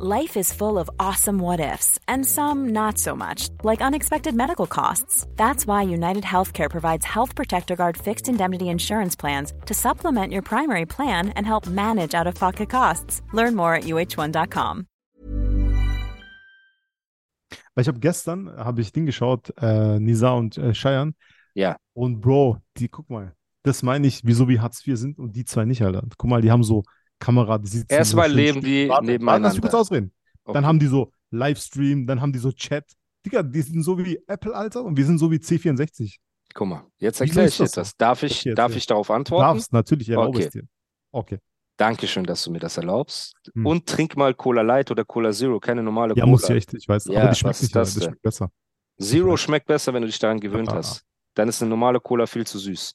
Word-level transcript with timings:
Life 0.00 0.36
is 0.36 0.52
full 0.52 0.78
of 0.78 0.88
awesome 1.00 1.40
what 1.40 1.58
ifs, 1.58 1.98
and 2.06 2.24
some 2.24 2.68
not 2.68 2.98
so 2.98 3.16
much, 3.16 3.48
like 3.64 3.82
unexpected 3.82 4.32
medical 4.32 4.68
costs. 4.68 5.26
That's 5.34 5.66
why 5.66 5.82
United 5.82 6.22
Healthcare 6.22 6.70
provides 6.70 7.04
Health 7.04 7.34
Protector 7.34 7.74
Guard 7.74 7.96
fixed 7.96 8.28
indemnity 8.28 8.68
insurance 8.68 9.16
plans 9.16 9.52
to 9.66 9.74
supplement 9.74 10.32
your 10.32 10.42
primary 10.42 10.86
plan 10.86 11.30
and 11.30 11.44
help 11.44 11.66
manage 11.66 12.14
out 12.14 12.28
of 12.28 12.36
pocket 12.36 12.70
costs. 12.70 13.22
Learn 13.32 13.56
more 13.56 13.74
at 13.74 13.86
uh1.com. 13.86 14.86
Weil 17.74 17.82
ich 17.82 17.88
habe 17.88 17.98
gestern, 17.98 18.50
habe 18.56 18.80
ich 18.80 18.92
Ding 18.92 19.04
geschaut, 19.04 19.52
äh, 19.60 19.98
Nisa 19.98 20.30
und 20.30 20.58
äh, 20.58 20.74
Cheyenne. 20.74 21.14
Ja. 21.54 21.76
Und 21.94 22.20
Bro, 22.20 22.58
die, 22.76 22.88
guck 22.88 23.10
mal, 23.10 23.34
das 23.64 23.82
meine 23.82 24.06
ich, 24.06 24.20
wieso 24.22 24.48
wir 24.48 24.62
Hartz 24.62 24.86
IV 24.86 24.96
sind 24.96 25.18
und 25.18 25.34
die 25.34 25.44
zwei 25.44 25.64
nicht, 25.64 25.82
Alter. 25.82 26.04
Guck 26.16 26.30
mal, 26.30 26.40
die 26.40 26.52
haben 26.52 26.62
so 26.62 26.84
Kamera, 27.18 27.58
die 27.58 27.68
sitzen 27.68 27.86
Erstmal 27.92 28.30
so 28.30 28.36
leben 28.36 28.60
die 28.60 28.88
Warte, 28.88 29.06
nebeneinander. 29.06 29.48
Lass 29.48 29.54
mich 29.54 29.62
kurz 29.62 29.74
ausreden. 29.74 30.12
Okay. 30.44 30.54
Dann 30.54 30.66
haben 30.66 30.78
die 30.78 30.86
so 30.86 31.12
Livestream, 31.30 32.06
dann 32.06 32.20
haben 32.20 32.32
die 32.32 32.38
so 32.38 32.52
Chat. 32.52 32.84
Digga, 33.26 33.42
die 33.42 33.60
sind 33.62 33.82
so 33.82 33.98
wie 33.98 34.18
Apple, 34.26 34.54
Alter, 34.54 34.84
und 34.84 34.96
wir 34.96 35.04
sind 35.04 35.18
so 35.18 35.30
wie 35.30 35.36
C64. 35.36 36.16
Guck 36.54 36.68
mal, 36.68 36.86
jetzt 36.98 37.20
erkläre 37.20 37.48
ich 37.48 37.56
dir 37.56 37.64
das 37.64 37.72
das. 37.72 37.96
Darf 37.96 38.22
ich, 38.22 38.40
Okay, 38.40 38.54
darf 38.54 38.74
ich 38.74 38.86
darauf 38.86 39.08
Du 39.08 39.12
antworten? 39.14 39.42
darfst 39.56 39.72
natürlich, 39.72 40.08
erlaube 40.08 40.38
Okay. 40.38 40.46
es 40.46 40.50
dir. 40.52 40.62
Okay. 41.12 41.38
Dankeschön, 41.76 42.24
dass 42.24 42.42
du 42.42 42.50
mir 42.50 42.58
das 42.58 42.76
erlaubst. 42.76 43.34
Hm. 43.54 43.66
Und 43.66 43.86
trink 43.86 44.16
mal 44.16 44.34
Cola 44.34 44.62
Light 44.62 44.90
oder 44.90 45.04
Cola 45.04 45.30
Zero, 45.32 45.60
keine 45.60 45.82
normale 45.82 46.14
Ja, 46.14 46.22
Cola. 46.24 46.26
muss 46.26 46.44
ich 46.48 46.50
echt, 46.56 46.74
ich 46.74 46.88
weiß. 46.88 47.04
Ja, 47.06 47.20
aber 47.20 47.30
die 47.30 47.36
schmeckt 47.36 47.62
nicht, 47.62 47.76
das 47.76 47.94
denn? 47.94 48.02
schmeckt 48.04 48.22
besser. 48.22 48.50
Zero 49.00 49.36
schmeckt 49.36 49.66
besser, 49.66 49.92
wenn 49.94 50.02
du 50.02 50.08
dich 50.08 50.18
daran 50.18 50.40
gewöhnt 50.40 50.70
Ah. 50.70 50.76
hast. 50.76 51.04
Dann 51.34 51.48
ist 51.48 51.62
eine 51.62 51.68
normale 51.70 52.00
Cola 52.00 52.26
viel 52.26 52.44
zu 52.46 52.58
süß. 52.58 52.94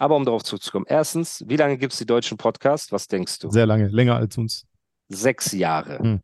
Aber 0.00 0.16
um 0.16 0.24
darauf 0.24 0.42
zurückzukommen. 0.42 0.86
Erstens, 0.88 1.44
wie 1.46 1.56
lange 1.56 1.76
gibt 1.76 1.92
es 1.92 1.98
die 1.98 2.06
deutschen 2.06 2.38
Podcasts? 2.38 2.90
Was 2.90 3.06
denkst 3.06 3.38
du? 3.40 3.50
Sehr 3.50 3.66
lange, 3.66 3.86
länger 3.88 4.16
als 4.16 4.38
uns. 4.38 4.64
Sechs 5.08 5.52
Jahre. 5.52 5.98
Hm. 5.98 6.20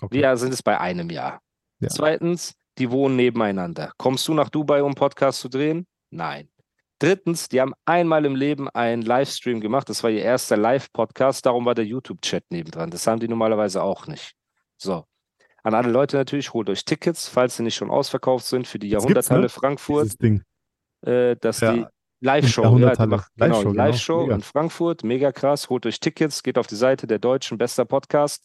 Okay. 0.00 0.18
Wir 0.18 0.36
sind 0.36 0.52
es 0.52 0.62
bei 0.64 0.80
einem 0.80 1.10
Jahr. 1.10 1.40
Ja. 1.78 1.88
Zweitens, 1.88 2.54
die 2.78 2.90
wohnen 2.90 3.14
nebeneinander. 3.14 3.92
Kommst 3.98 4.26
du 4.26 4.34
nach 4.34 4.48
Dubai, 4.48 4.82
um 4.82 4.94
Podcast 4.96 5.40
zu 5.40 5.48
drehen? 5.48 5.86
Nein. 6.10 6.48
Drittens, 6.98 7.48
die 7.48 7.60
haben 7.60 7.72
einmal 7.84 8.24
im 8.24 8.34
Leben 8.34 8.68
einen 8.68 9.02
Livestream 9.02 9.60
gemacht. 9.60 9.88
Das 9.88 10.02
war 10.02 10.10
ihr 10.10 10.22
erster 10.22 10.56
Live-Podcast. 10.56 11.46
Darum 11.46 11.64
war 11.64 11.76
der 11.76 11.86
YouTube-Chat 11.86 12.50
nebendran. 12.50 12.90
Das 12.90 13.06
haben 13.06 13.20
die 13.20 13.28
normalerweise 13.28 13.80
auch 13.82 14.08
nicht. 14.08 14.32
So. 14.76 15.04
An 15.62 15.74
alle 15.74 15.90
Leute 15.90 16.16
natürlich, 16.16 16.52
holt 16.52 16.68
euch 16.68 16.84
Tickets, 16.84 17.28
falls 17.28 17.56
sie 17.58 17.62
nicht 17.62 17.76
schon 17.76 17.90
ausverkauft 17.90 18.46
sind, 18.46 18.66
für 18.66 18.78
die 18.80 18.88
gibt's, 18.88 19.04
Jahrhunderthalle 19.04 19.42
ne? 19.42 19.48
Frankfurt, 19.50 20.04
Dieses 20.06 20.18
Ding. 20.18 20.42
äh, 21.02 21.36
dass 21.36 21.60
Ja, 21.60 21.72
die 21.74 21.86
Live-Show, 22.20 22.78
ja, 22.78 22.94
die 22.94 23.06
macht, 23.06 23.30
genau, 23.36 23.46
Live-Show, 23.46 23.70
genau. 23.70 23.84
Live-Show 23.84 24.22
Mega. 24.22 24.34
in 24.34 24.40
Frankfurt, 24.42 25.04
mega 25.04 25.32
krass. 25.32 25.68
Holt 25.70 25.86
euch 25.86 26.00
Tickets, 26.00 26.42
geht 26.42 26.58
auf 26.58 26.66
die 26.66 26.76
Seite 26.76 27.06
der 27.06 27.18
Deutschen, 27.18 27.56
bester 27.56 27.86
Podcast, 27.86 28.44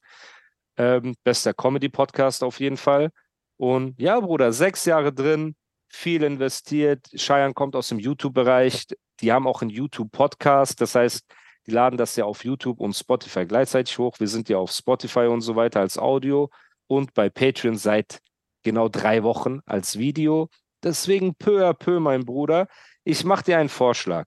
ähm, 0.78 1.16
bester 1.24 1.54
Comedy-Podcast 1.54 2.44
auf 2.44 2.60
jeden 2.60 2.78
Fall. 2.78 3.12
Und 3.58 4.00
ja, 4.00 4.20
Bruder, 4.20 4.54
sechs 4.54 4.86
Jahre 4.86 5.14
drin, 5.14 5.56
viel 5.90 6.24
investiert. 6.24 7.06
Cheyenne 7.16 7.54
kommt 7.54 7.76
aus 7.76 7.90
dem 7.90 8.00
YouTube-Bereich. 8.00 8.86
Die 9.22 9.32
haben 9.32 9.48
auch 9.48 9.62
einen 9.62 9.72
YouTube-Podcast. 9.72 10.80
Das 10.82 10.96
heißt, 10.96 11.24
die 11.68 11.72
laden 11.72 11.98
das 11.98 12.16
ja 12.16 12.26
auf 12.26 12.44
YouTube 12.44 12.80
und 12.80 12.94
Spotify 12.94 13.46
gleichzeitig 13.46 13.98
hoch. 13.98 14.20
Wir 14.20 14.28
sind 14.28 14.50
ja 14.50 14.58
auf 14.58 14.72
Spotify 14.72 15.28
und 15.28 15.42
so 15.42 15.56
weiter 15.56 15.80
als 15.80 15.98
Audio 15.98 16.50
und 16.88 17.14
bei 17.14 17.30
Patreon 17.30 17.76
seit 17.76 18.20
genau 18.64 18.88
drei 18.90 19.24
Wochen 19.24 19.60
als 19.66 19.98
Video. 19.98 20.50
Deswegen 20.84 21.34
peu 21.36 21.68
à 21.68 21.74
peu, 21.74 22.00
mein 22.00 22.26
Bruder. 22.26 22.68
Ich 23.06 23.24
mache 23.24 23.44
dir 23.44 23.60
einen 23.60 23.70
Vorschlag. 23.70 24.26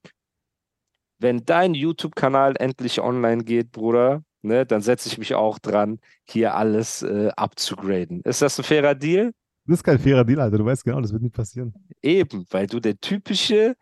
Wenn 1.18 1.44
dein 1.44 1.74
YouTube-Kanal 1.74 2.54
endlich 2.58 3.00
online 3.00 3.42
geht, 3.42 3.72
Bruder, 3.72 4.22
ne, 4.42 4.64
dann 4.64 4.82
setze 4.82 5.08
ich 5.08 5.18
mich 5.18 5.34
auch 5.34 5.58
dran, 5.58 5.98
hier 6.24 6.54
alles 6.54 7.02
äh, 7.02 7.30
abzugraden. 7.36 8.22
Ist 8.22 8.40
das 8.40 8.58
ein 8.58 8.64
fairer 8.64 8.94
Deal? 8.94 9.32
Das 9.66 9.78
ist 9.78 9.84
kein 9.84 9.98
fairer 9.98 10.24
Deal, 10.24 10.40
Alter. 10.40 10.58
Du 10.58 10.64
weißt 10.64 10.84
genau, 10.84 11.00
das 11.00 11.12
wird 11.12 11.22
nicht 11.22 11.34
passieren. 11.34 11.74
Eben, 12.02 12.46
weil 12.50 12.68
du 12.68 12.78
der 12.78 12.98
typische 13.00 13.76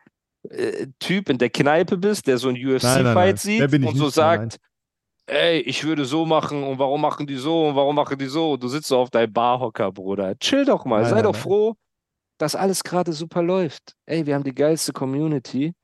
äh, 0.49 0.87
Typ 0.99 1.29
in 1.29 1.37
der 1.37 1.51
Kneipe 1.51 1.99
bist, 1.99 2.27
der 2.27 2.39
so 2.39 2.49
ein 2.49 2.57
UFC-Fight 2.57 3.39
sieht 3.39 3.63
und 3.63 3.97
so. 3.97 4.05
Nein, 4.05 4.11
sagt, 4.11 4.59
ey, 5.27 5.61
ich 5.61 5.85
würde 5.85 6.07
so 6.07 6.25
machen 6.25 6.63
und 6.63 6.79
warum 6.79 7.03
machen 7.03 7.27
die 7.27 7.37
so 7.37 7.69
und 7.69 7.77
warum 7.77 7.95
machen 7.97 8.19
die 8.19 8.27
so? 8.27 8.53
Und 8.53 8.63
du 8.63 8.69
sitzt 8.69 8.89
so 8.89 8.99
auf 8.99 9.11
deinem 9.11 9.33
Barhocker, 9.33 9.93
Bruder. 9.93 10.39
Chill 10.39 10.65
doch 10.65 10.87
mal, 10.87 11.03
Nein, 11.03 11.11
sei 11.11 11.17
nein, 11.17 11.25
doch 11.25 11.33
nein. 11.35 11.43
froh, 11.43 11.75
dass 12.39 12.55
alles 12.55 12.85
gerade 12.85 13.13
super 13.13 13.43
läuft. 13.43 13.95
Ey, 14.07 14.27
wir 14.27 14.35
haben 14.35 14.45
die 14.45 14.55
geilste 14.55 14.93
Community. 14.93 15.75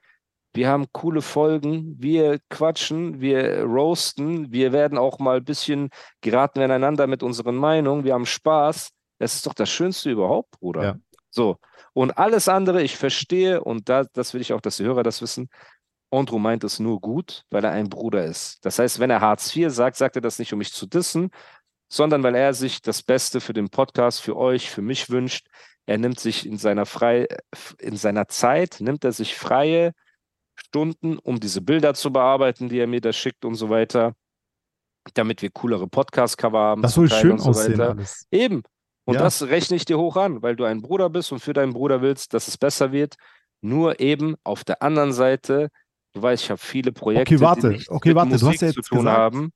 Wir 0.54 0.68
haben 0.68 0.86
coole 0.92 1.22
Folgen, 1.22 1.96
wir 1.98 2.38
quatschen, 2.50 3.22
wir 3.22 3.62
roasten, 3.62 4.52
wir 4.52 4.72
werden 4.72 4.98
auch 4.98 5.18
mal 5.18 5.38
ein 5.38 5.44
bisschen 5.44 5.88
geraten 6.20 6.60
wir 6.60 6.66
aneinander 6.66 7.06
mit 7.06 7.22
unseren 7.22 7.56
Meinungen, 7.56 8.04
wir 8.04 8.12
haben 8.12 8.26
Spaß. 8.26 8.90
Das 9.18 9.34
ist 9.34 9.46
doch 9.46 9.54
das 9.54 9.70
Schönste 9.70 10.10
überhaupt, 10.10 10.50
Bruder. 10.60 10.82
Ja. 10.82 10.96
So, 11.30 11.56
und 11.94 12.18
alles 12.18 12.48
andere, 12.48 12.82
ich 12.82 12.98
verstehe, 12.98 13.64
und 13.64 13.88
da, 13.88 14.04
das 14.12 14.34
will 14.34 14.42
ich 14.42 14.52
auch, 14.52 14.60
dass 14.60 14.76
die 14.76 14.84
Hörer 14.84 15.02
das 15.02 15.22
wissen, 15.22 15.48
Andrew 16.10 16.38
meint 16.38 16.62
es 16.64 16.78
nur 16.78 17.00
gut, 17.00 17.44
weil 17.50 17.64
er 17.64 17.70
ein 17.70 17.88
Bruder 17.88 18.24
ist. 18.26 18.64
Das 18.66 18.78
heißt, 18.78 19.00
wenn 19.00 19.08
er 19.08 19.22
Hartz 19.22 19.56
IV 19.56 19.70
sagt, 19.70 19.96
sagt 19.96 20.16
er 20.16 20.22
das 20.22 20.38
nicht, 20.38 20.52
um 20.52 20.58
mich 20.58 20.72
zu 20.72 20.86
dissen, 20.86 21.30
sondern 21.88 22.22
weil 22.22 22.34
er 22.34 22.52
sich 22.52 22.82
das 22.82 23.02
Beste 23.02 23.40
für 23.40 23.54
den 23.54 23.70
Podcast, 23.70 24.20
für 24.20 24.36
euch, 24.36 24.70
für 24.70 24.82
mich 24.82 25.08
wünscht. 25.08 25.46
Er 25.87 25.98
nimmt 25.98 26.20
sich 26.20 26.47
in 26.47 26.59
seiner 26.59 26.87
frei, 26.87 27.26
in 27.78 27.97
seiner 27.97 28.28
Zeit, 28.28 28.76
nimmt 28.81 29.04
er 29.04 29.12
sich 29.12 29.34
freie 29.37 29.93
Stunden, 30.54 31.19
um 31.19 31.41
diese 31.41 31.60
Bilder 31.60 31.94
zu 31.94 32.12
bearbeiten, 32.12 32.69
die 32.69 32.78
er 32.78 32.87
mir 32.87 33.00
da 33.00 33.12
schickt 33.12 33.44
und 33.44 33.54
so 33.56 33.69
weiter, 33.70 34.15
damit 35.15 35.43
wir 35.43 35.50
coolere 35.50 35.88
Podcast-Cover 35.88 36.59
haben. 36.59 36.82
Das 36.82 36.94
soll 36.94 37.10
schön 37.10 37.32
und 37.32 37.38
so 37.41 37.50
aussehen, 37.50 37.78
weiter. 37.78 37.91
alles. 37.91 38.26
Eben. 38.31 38.62
Und 39.04 39.15
Ja. 39.15 39.22
das 39.22 39.43
rechne 39.43 39.76
ich 39.76 39.84
dir 39.84 39.98
hoch 39.98 40.16
an, 40.16 40.43
weil 40.43 40.54
du 40.54 40.65
ein 40.65 40.81
Bruder 40.82 41.10
bist 41.10 41.32
und 41.32 41.41
für 41.41 41.53
deinen 41.53 41.72
Bruder 41.72 42.00
willst, 42.03 42.34
dass 42.34 42.47
es 42.47 42.56
besser 42.56 42.93
wird. 42.93 43.16
Nur 43.60 43.99
eben 43.99 44.37
auf 44.44 44.62
der 44.62 44.82
anderen 44.82 45.12
Seite, 45.12 45.69
du 46.12 46.22
weißt, 46.22 46.44
ich 46.44 46.50
habe 46.50 46.59
viele 46.60 46.93
Projekte, 46.93 47.34
Okay, 47.34 47.43
warte. 47.44 47.70
die 47.70 47.88
Okay, 47.88 48.10
mit 48.10 48.16
warte. 48.16 48.28
Du 48.38 48.44
Musik 48.44 48.49
hast 48.49 48.60
ja 48.60 48.69
zu 48.69 48.76
jetzt 48.81 48.88
tun 48.88 48.99
gesagt- 48.99 49.19
haben. 49.19 49.53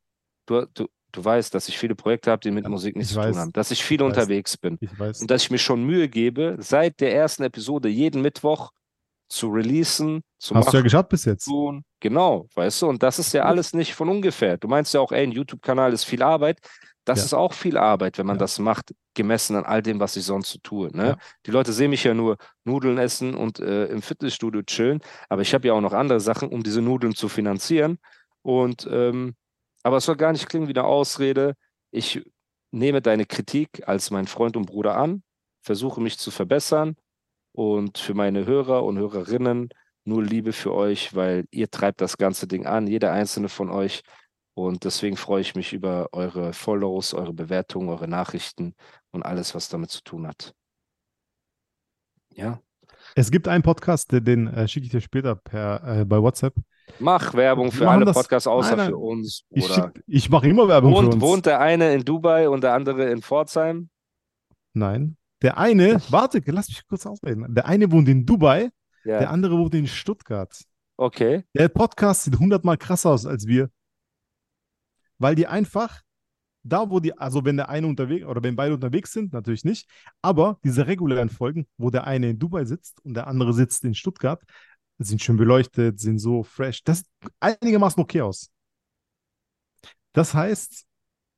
Du, 0.46 0.66
du, 0.74 0.86
du 1.16 1.24
weißt, 1.24 1.54
dass 1.54 1.68
ich 1.68 1.78
viele 1.78 1.94
Projekte 1.94 2.30
habe, 2.30 2.40
die 2.40 2.50
mit 2.50 2.68
Musik 2.68 2.94
nichts 2.96 3.10
ich 3.10 3.14
zu 3.16 3.20
weiß. 3.20 3.30
tun 3.32 3.38
haben, 3.40 3.52
dass 3.52 3.70
ich 3.70 3.82
viel 3.84 3.96
Ich 3.96 4.00
weiß. 4.02 4.06
unterwegs 4.08 4.56
bin 4.56 4.78
weiß. 4.96 5.20
und 5.22 5.30
dass 5.30 5.42
ich 5.42 5.50
mir 5.50 5.58
schon 5.58 5.84
Mühe 5.84 6.08
gebe, 6.08 6.56
seit 6.60 7.00
der 7.00 7.14
ersten 7.14 7.42
Episode 7.42 7.88
jeden 7.88 8.22
Mittwoch 8.22 8.70
zu 9.28 9.48
releasen, 9.48 10.22
zu 10.38 10.54
Hast 10.54 10.66
du 10.66 10.70
ja 10.70 10.74
machen, 10.78 10.84
geschafft 10.84 11.08
bis 11.08 11.24
jetzt. 11.24 11.46
tun. 11.46 11.82
Genau, 12.00 12.46
weißt 12.54 12.82
du, 12.82 12.86
und 12.88 13.02
das 13.02 13.18
ist 13.18 13.32
ja 13.32 13.44
alles 13.44 13.72
nicht 13.72 13.94
von 13.94 14.08
ungefähr. 14.08 14.56
Du 14.56 14.68
meinst 14.68 14.94
ja 14.94 15.00
auch, 15.00 15.10
ey, 15.10 15.24
ein 15.24 15.32
YouTube-Kanal 15.32 15.92
ist 15.92 16.04
viel 16.04 16.22
Arbeit. 16.22 16.58
Das 17.04 17.20
Ja. 17.20 17.24
ist 17.26 17.34
auch 17.34 17.52
viel 17.52 17.76
Arbeit, 17.78 18.18
wenn 18.18 18.26
man 18.26 18.36
Ja. 18.36 18.40
das 18.40 18.58
macht, 18.58 18.92
gemessen 19.14 19.56
an 19.56 19.64
all 19.64 19.80
dem, 19.82 19.98
was 19.98 20.16
ich 20.16 20.24
sonst 20.24 20.50
so 20.50 20.58
tue. 20.62 20.90
Ne? 20.96 21.06
Ja. 21.06 21.16
Die 21.46 21.50
Leute 21.50 21.72
sehen 21.72 21.90
mich 21.90 22.04
ja 22.04 22.14
nur 22.14 22.36
Nudeln 22.64 22.98
essen 22.98 23.34
und 23.34 23.58
äh, 23.60 23.86
im 23.86 24.02
Fitnessstudio 24.02 24.62
chillen, 24.62 25.00
aber 25.28 25.42
ich 25.42 25.54
habe 25.54 25.66
ja 25.68 25.72
auch 25.74 25.80
noch 25.80 25.92
andere 25.92 26.20
Sachen, 26.20 26.48
um 26.50 26.62
diese 26.62 26.82
Nudeln 26.82 27.14
zu 27.14 27.28
finanzieren. 27.28 27.98
Und 28.42 28.86
ähm, 28.90 29.34
aber 29.86 29.98
es 29.98 30.04
soll 30.04 30.16
gar 30.16 30.32
nicht 30.32 30.48
klingen 30.48 30.66
wie 30.66 30.74
eine 30.74 30.82
Ausrede. 30.82 31.54
Ich 31.92 32.20
nehme 32.72 33.00
deine 33.00 33.24
Kritik 33.24 33.86
als 33.86 34.10
mein 34.10 34.26
Freund 34.26 34.56
und 34.56 34.66
Bruder 34.66 34.96
an, 34.96 35.22
versuche 35.62 36.00
mich 36.00 36.18
zu 36.18 36.32
verbessern 36.32 36.96
und 37.52 37.96
für 37.96 38.12
meine 38.12 38.46
Hörer 38.46 38.82
und 38.82 38.98
Hörerinnen 38.98 39.68
nur 40.02 40.24
Liebe 40.24 40.52
für 40.52 40.74
euch, 40.74 41.14
weil 41.14 41.44
ihr 41.52 41.70
treibt 41.70 42.00
das 42.00 42.18
ganze 42.18 42.48
Ding 42.48 42.66
an, 42.66 42.88
jeder 42.88 43.12
einzelne 43.12 43.48
von 43.48 43.70
euch. 43.70 44.02
Und 44.54 44.82
deswegen 44.82 45.16
freue 45.16 45.42
ich 45.42 45.54
mich 45.54 45.72
über 45.72 46.08
eure 46.10 46.52
Follows, 46.52 47.14
eure 47.14 47.32
Bewertungen, 47.32 47.88
eure 47.88 48.08
Nachrichten 48.08 48.74
und 49.12 49.22
alles, 49.22 49.54
was 49.54 49.68
damit 49.68 49.90
zu 49.92 50.02
tun 50.02 50.26
hat. 50.26 50.52
Ja. 52.30 52.60
Es 53.14 53.30
gibt 53.30 53.46
einen 53.46 53.62
Podcast, 53.62 54.10
den 54.10 54.48
äh, 54.48 54.66
schicke 54.66 54.86
ich 54.86 54.90
dir 54.90 55.00
später 55.00 55.36
per, 55.36 56.00
äh, 56.00 56.04
bei 56.04 56.20
WhatsApp. 56.20 56.56
Mach 56.98 57.34
Werbung 57.34 57.72
für 57.72 57.88
alle 57.90 58.04
Podcasts 58.12 58.46
außer 58.46 58.70
Nein, 58.70 58.78
nein. 58.78 58.88
für 58.90 58.96
uns. 58.98 59.42
Ich, 59.50 59.64
Oder 59.64 59.74
schick- 59.74 60.02
ich 60.06 60.30
mache 60.30 60.48
immer 60.48 60.68
Werbung 60.68 60.92
für 60.92 60.98
wohnt, 61.02 61.14
uns. 61.14 61.22
wohnt 61.22 61.46
der 61.46 61.60
eine 61.60 61.92
in 61.94 62.04
Dubai 62.04 62.48
und 62.48 62.62
der 62.62 62.74
andere 62.74 63.10
in 63.10 63.22
Pforzheim? 63.22 63.90
Nein. 64.72 65.16
Der 65.42 65.58
eine, 65.58 66.00
warte, 66.10 66.40
lass 66.46 66.68
mich 66.68 66.86
kurz 66.86 67.04
ausreden. 67.06 67.54
Der 67.54 67.66
eine 67.66 67.90
wohnt 67.90 68.08
in 68.08 68.24
Dubai, 68.24 68.70
Ja. 69.04 69.18
der 69.18 69.30
andere 69.30 69.58
wohnt 69.58 69.74
in 69.74 69.86
Stuttgart. 69.86 70.58
Okay. 70.96 71.44
Der 71.54 71.68
Podcast 71.68 72.24
sieht 72.24 72.38
hundertmal 72.38 72.78
krasser 72.78 73.10
aus 73.10 73.26
als 73.26 73.46
wir. 73.46 73.68
Weil 75.18 75.34
die 75.34 75.46
einfach, 75.46 76.02
da 76.62 76.90
wo 76.90 77.00
die, 77.00 77.16
also 77.16 77.44
wenn 77.44 77.56
der 77.56 77.68
eine 77.68 77.86
unterwegs, 77.86 78.24
oder 78.26 78.42
wenn 78.42 78.56
beide 78.56 78.74
unterwegs 78.74 79.12
sind, 79.12 79.32
natürlich 79.32 79.64
nicht, 79.64 79.88
aber 80.22 80.58
diese 80.64 80.86
regulären 80.86 81.28
Folgen, 81.30 81.66
wo 81.76 81.90
der 81.90 82.06
eine 82.06 82.30
in 82.30 82.38
Dubai 82.38 82.64
sitzt 82.64 83.04
und 83.04 83.14
der 83.14 83.26
andere 83.26 83.52
sitzt 83.52 83.84
in 83.84 83.94
Stuttgart, 83.94 84.42
sind 84.98 85.20
schön 85.22 85.36
beleuchtet, 85.36 86.00
sind 86.00 86.18
so 86.18 86.42
fresh. 86.42 86.82
Das 86.84 86.98
sieht 86.98 87.06
einigermaßen 87.40 88.02
okay 88.02 88.20
aus. 88.22 88.50
Das 90.12 90.34
heißt, 90.34 90.84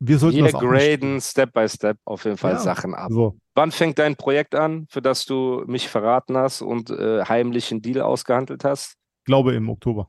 wir 0.01 0.19
sollten 0.19 0.37
Wir 0.37 0.45
das 0.45 0.53
nicht- 0.53 0.63
graden 0.63 1.21
Step 1.21 1.53
by 1.53 1.69
Step 1.69 1.99
auf 2.05 2.25
jeden 2.25 2.37
Fall 2.37 2.53
Ja. 2.53 2.59
Sachen 2.59 2.95
ab. 2.95 3.11
So, 3.11 3.37
Wann 3.55 3.73
fängt 3.73 3.99
dein 3.99 4.15
Projekt 4.15 4.55
an, 4.55 4.87
für 4.89 5.03
das 5.03 5.25
du 5.27 5.65
mich 5.67 5.89
verraten 5.89 6.37
hast 6.37 6.63
und 6.63 6.91
äh, 6.91 7.25
heimlich 7.25 7.73
einen 7.73 7.83
Deal 7.83 8.01
ausgehandelt 8.03 8.63
hast? 8.65 8.95
glaube 9.25 9.55
im 9.55 9.69
Oktober. 9.69 10.09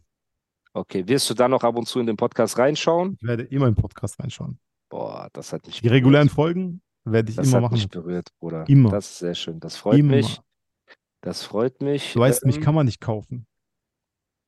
Okay, 0.74 1.06
wirst 1.08 1.28
du 1.30 1.34
dann 1.34 1.50
noch 1.52 1.64
ab 1.64 1.76
und 1.76 1.88
zu 1.88 2.00
in 2.00 2.06
den 2.06 2.16
Podcast 2.16 2.58
reinschauen? 2.60 3.18
Ich 3.20 3.28
werde 3.28 3.44
immer 3.44 3.68
im 3.68 3.76
Podcast 3.76 4.20
reinschauen. 4.20 4.60
Boah, 4.90 5.28
das 5.34 5.52
hat 5.52 5.66
mich 5.66 5.82
Die 5.82 5.88
regulären 5.88 6.30
Folgen 6.30 6.82
werde 7.06 7.32
ich 7.32 7.36
das 7.36 7.48
immer 7.48 7.56
hat 7.58 7.62
machen. 7.64 7.74
mich 7.74 7.90
berührt, 7.90 8.28
Bruder. 8.40 8.70
Immer. 8.70 8.92
Das 8.92 9.10
ist 9.10 9.18
sehr 9.20 9.34
schön. 9.34 9.60
Das 9.60 9.76
freut 9.78 9.98
Immer. 9.98 10.18
mich. 10.18 10.40
Das 11.22 11.44
freut 11.44 11.82
mich. 11.82 12.14
Du 12.14 12.20
weißt, 12.20 12.46
mich 12.46 12.58
Ähm, 12.58 12.62
kann 12.62 12.76
man 12.76 12.86
nicht 12.86 13.02
kaufen. 13.02 13.46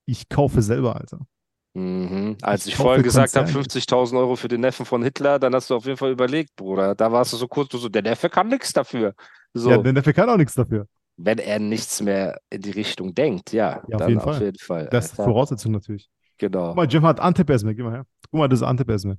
Ich 0.05 0.29
kaufe 0.29 0.61
selber, 0.61 0.95
Alter. 0.95 1.25
Mhm. 1.73 2.37
Als 2.41 2.65
Ich 2.65 2.73
ich 2.73 2.75
vorhin 2.75 3.03
gesagt 3.03 3.35
habe, 3.35 3.45
Konzerne. 3.45 3.51
50.000 3.51 4.17
Euro 4.17 4.35
für 4.35 4.47
den 4.49 4.61
Neffen 4.61 4.85
von 4.85 5.03
Hitler, 5.03 5.39
dann 5.39 5.55
hast 5.55 5.69
du 5.69 5.75
auf 5.75 5.85
jeden 5.85 5.97
Fall 5.97 6.11
überlegt, 6.11 6.55
Bruder. 6.55 6.95
Da 6.95 7.11
warst 7.11 7.31
du 7.33 7.37
so 7.37 7.47
kurz, 7.47 7.69
du 7.69 7.77
so, 7.77 7.87
der 7.89 8.01
Neffe 8.01 8.29
kann 8.29 8.49
nichts 8.49 8.73
dafür. 8.73 9.13
So, 9.53 9.69
Ja, 9.69 9.77
denn 9.77 9.95
dafür 9.95 10.13
kann 10.13 10.29
auch 10.29 10.37
nichts 10.37 10.53
dafür. 10.55 10.87
wenn 11.17 11.37
er 11.37 11.59
nichts 11.59 12.01
mehr 12.01 12.39
in 12.49 12.61
die 12.61 12.71
Richtung 12.71 13.13
denkt, 13.13 13.53
ja, 13.53 13.83
Ja, 13.87 13.97
auf 13.99 14.07
jeden 14.07 14.19
auf 14.19 14.23
Fall. 14.23 14.41
jeden 14.41 14.57
Fall. 14.59 14.87
Das 14.91 15.07
ist. 15.07 15.15
Voraussetzung 15.15 15.71
natürlich. 15.71 16.09
Genau. 16.37 16.69
Guck 16.69 16.75
mal, 16.77 16.87
Jim 16.87 17.03
hat 17.05 17.19
Antep-Esme. 17.19 17.75
Geh 17.75 17.83
mal 17.83 17.93
her. 17.93 18.05
Guck 18.31 18.39
mal, 18.39 18.47
das 18.49 18.59
ist 18.59 18.63
Antep-Esme. 18.67 19.17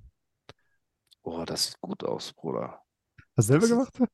Oh, 1.22 1.44
das 1.44 1.66
sieht 1.66 1.80
gut 1.80 2.04
aus, 2.04 2.32
Bruder. 2.32 2.80
Hast 3.36 3.48
du 3.48 3.52
selber 3.54 3.66
Das 3.66 3.70
ist 3.70 3.92
gemacht? 3.92 4.12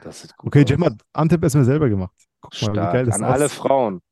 Das 0.00 0.22
sieht 0.22 0.36
gut 0.36 0.48
Okay, 0.48 0.64
aus. 0.64 0.70
Jim 0.70 0.84
hat 0.84 1.02
Antep-Esme 1.12 1.64
selber 1.64 1.88
gemacht. 1.88 2.27
Guck 2.40 2.52
mal, 2.54 2.60
wie 2.60 2.64
Stark. 2.72 2.92
geil 2.92 3.06
das 3.06 3.14
An 3.16 3.24
alle 3.24 3.44
aussieht. 3.46 3.58
Frauen. 3.58 4.02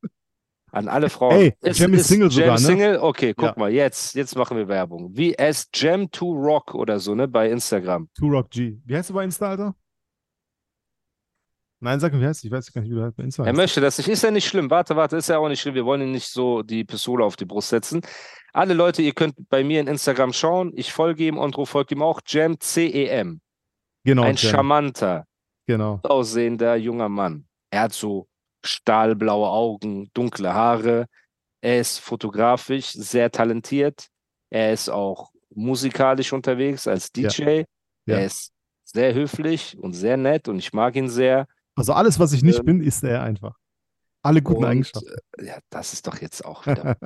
An 0.72 0.88
alle 0.88 1.08
Frauen. 1.08 1.32
Ey, 1.32 1.54
Jam 1.72 1.94
ist 1.94 2.08
Single 2.08 2.28
Jam 2.28 2.32
sogar, 2.32 2.52
ne? 2.54 2.58
Single? 2.58 2.98
Okay, 2.98 3.32
guck 3.34 3.46
Ja. 3.50 3.54
mal, 3.56 3.72
jetzt, 3.72 4.14
jetzt 4.14 4.36
machen 4.36 4.56
wir 4.56 4.68
Werbung. 4.68 5.16
Wie 5.16 5.34
es 5.38 5.68
Jam 5.72 6.10
to 6.10 6.32
Rock 6.32 6.74
oder 6.74 6.98
so, 6.98 7.14
ne, 7.14 7.26
bei 7.28 7.50
Instagram. 7.50 8.08
Turok 8.14 8.50
G. 8.50 8.76
Wie 8.84 8.96
heißt 8.96 9.08
du 9.10 9.14
bei 9.14 9.24
Insta, 9.24 9.48
Alter? 9.50 9.74
Nein, 11.80 12.00
sag 12.00 12.12
mir, 12.12 12.20
wie 12.20 12.26
heißt? 12.26 12.42
Ich 12.44 12.50
weiß 12.50 12.72
gar 12.72 12.80
nicht, 12.80 12.90
wie 12.90 12.94
du 12.94 13.02
halt 13.02 13.14
bei 13.16 13.22
Insta 13.22 13.42
Er 13.44 13.48
heißt. 13.48 13.56
möchte 13.56 13.80
das 13.80 13.98
nicht. 13.98 14.08
Ist 14.08 14.22
ja 14.22 14.30
nicht 14.30 14.46
schlimm. 14.46 14.70
Warte, 14.70 14.96
warte, 14.96 15.16
ist 15.16 15.28
ja 15.28 15.38
auch 15.38 15.48
nicht 15.48 15.60
schlimm. 15.60 15.74
Wir 15.74 15.84
wollen 15.84 16.00
ihm 16.00 16.12
nicht 16.12 16.28
so 16.28 16.62
die 16.62 16.84
Pistole 16.84 17.24
auf 17.24 17.36
die 17.36 17.44
Brust 17.44 17.68
setzen. 17.68 18.00
Alle 18.52 18.72
Leute, 18.74 19.02
ihr 19.02 19.12
könnt 19.12 19.34
bei 19.50 19.62
mir 19.62 19.80
in 19.80 19.86
Instagram 19.86 20.32
schauen. 20.32 20.72
Ich 20.74 20.90
folge 20.92 21.24
ihm, 21.26 21.38
Andro 21.38 21.66
folgt 21.66 21.92
ihm 21.92 22.02
auch. 22.02 22.20
Jam 22.26 22.58
CEM. 22.58 23.40
Genau, 24.04 24.22
Ein 24.22 24.36
Jam. 24.36 24.50
charmanter, 24.52 25.26
Genau. 25.66 26.00
aussehender 26.02 26.76
junger 26.76 27.10
Mann. 27.10 27.46
Er 27.76 27.82
hat 27.82 27.92
so 27.92 28.26
stahlblaue 28.64 29.48
Augen, 29.50 30.10
dunkle 30.14 30.54
Haare. 30.54 31.06
Er 31.60 31.78
ist 31.78 31.98
fotografisch 31.98 32.92
sehr 32.92 33.30
talentiert. 33.30 34.06
Er 34.50 34.72
ist 34.72 34.88
auch 34.88 35.30
musikalisch 35.54 36.32
unterwegs 36.32 36.88
als 36.88 37.10
Ja. 37.14 37.28
DJ. 37.28 37.42
Ja. 38.06 38.16
Er 38.16 38.24
ist 38.24 38.50
sehr 38.84 39.12
höflich 39.12 39.76
und 39.78 39.92
sehr 39.92 40.16
nett 40.16 40.48
und 40.48 40.58
ich 40.58 40.72
mag 40.72 40.96
ihn 40.96 41.10
sehr. 41.10 41.46
Also 41.74 41.92
alles, 41.92 42.18
was 42.18 42.32
ich 42.32 42.42
nicht 42.42 42.60
Ähm, 42.60 42.64
bin, 42.64 42.80
ist 42.82 43.04
er 43.04 43.22
einfach. 43.22 43.54
Alle 44.22 44.40
guten 44.40 44.64
und, 44.64 44.70
Eigenschaften. 44.70 45.10
äh, 45.38 45.44
Ja, 45.44 45.58
das 45.68 45.92
ist 45.92 46.06
doch 46.06 46.18
jetzt 46.22 46.46
auch 46.46 46.66
wieder 46.66 46.96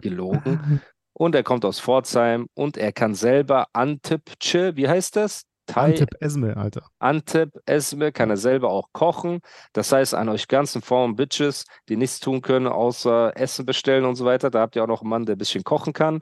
gelogen. 0.00 0.80
Und 1.12 1.34
er 1.34 1.42
kommt 1.42 1.64
aus 1.64 1.80
Pforzheim 1.80 2.46
und 2.54 2.76
er 2.78 2.92
kann 2.92 3.14
selber 3.14 3.66
Antepce, 3.74 4.76
wie 4.76 4.88
heißt 4.88 5.16
das? 5.16 5.42
Thai, 5.70 5.90
Antep 5.90 6.14
Esme, 6.20 6.56
Alter. 6.56 6.86
Antep, 6.98 7.60
Esme, 7.66 8.12
kann 8.12 8.30
er 8.30 8.36
selber 8.36 8.70
auch 8.70 8.88
kochen. 8.92 9.40
Das 9.72 9.92
heißt, 9.92 10.14
an 10.14 10.28
euch 10.28 10.48
ganzen 10.48 10.82
Frauen, 10.82 11.16
Bitches, 11.16 11.64
die 11.88 11.96
nichts 11.96 12.20
tun 12.20 12.42
können, 12.42 12.66
außer 12.66 13.36
Essen 13.36 13.66
bestellen 13.66 14.04
und 14.04 14.16
so 14.16 14.24
weiter, 14.24 14.50
da 14.50 14.60
habt 14.60 14.76
ihr 14.76 14.82
auch 14.82 14.88
noch 14.88 15.02
einen 15.02 15.10
Mann, 15.10 15.26
der 15.26 15.36
ein 15.36 15.38
bisschen 15.38 15.64
kochen 15.64 15.92
kann. 15.92 16.20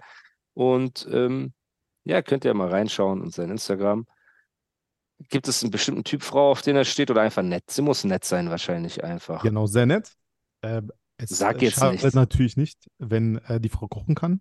Und 0.55 1.09
ähm, 1.11 1.53
ja, 2.05 2.23
könnt 2.23 2.45
ihr 2.45 2.55
mal 2.55 2.69
reinschauen 2.69 3.23
in 3.23 3.31
sein 3.31 3.51
Instagram. 3.51 4.07
Gibt 5.31 5.49
es 5.49 5.63
einen 5.63 5.71
bestimmten 5.71 6.05
Typ 6.05 6.23
Frau, 6.23 6.51
auf 6.51 6.63
den 6.63 6.77
er 6.77 6.85
steht 6.85 7.11
oder 7.11 7.23
einfach 7.23 7.43
nett? 7.43 7.65
Sie 7.71 7.83
muss 7.83 8.05
nett 8.05 8.25
sein, 8.25 8.51
wahrscheinlich 8.51 9.03
einfach. 9.03 9.43
Genau, 9.43 9.67
sehr 9.67 9.87
nett. 9.87 10.13
Äh, 10.61 10.83
es 11.17 11.31
Sag 11.31 11.63
jetzt 11.63 11.83
nichts. 11.83 12.15
natürlich 12.15 12.57
nicht, 12.57 12.89
wenn 12.99 13.39
äh, 13.47 13.61
die 13.61 13.69
Frau 13.69 13.89
kochen 13.89 14.15
kann. 14.15 14.41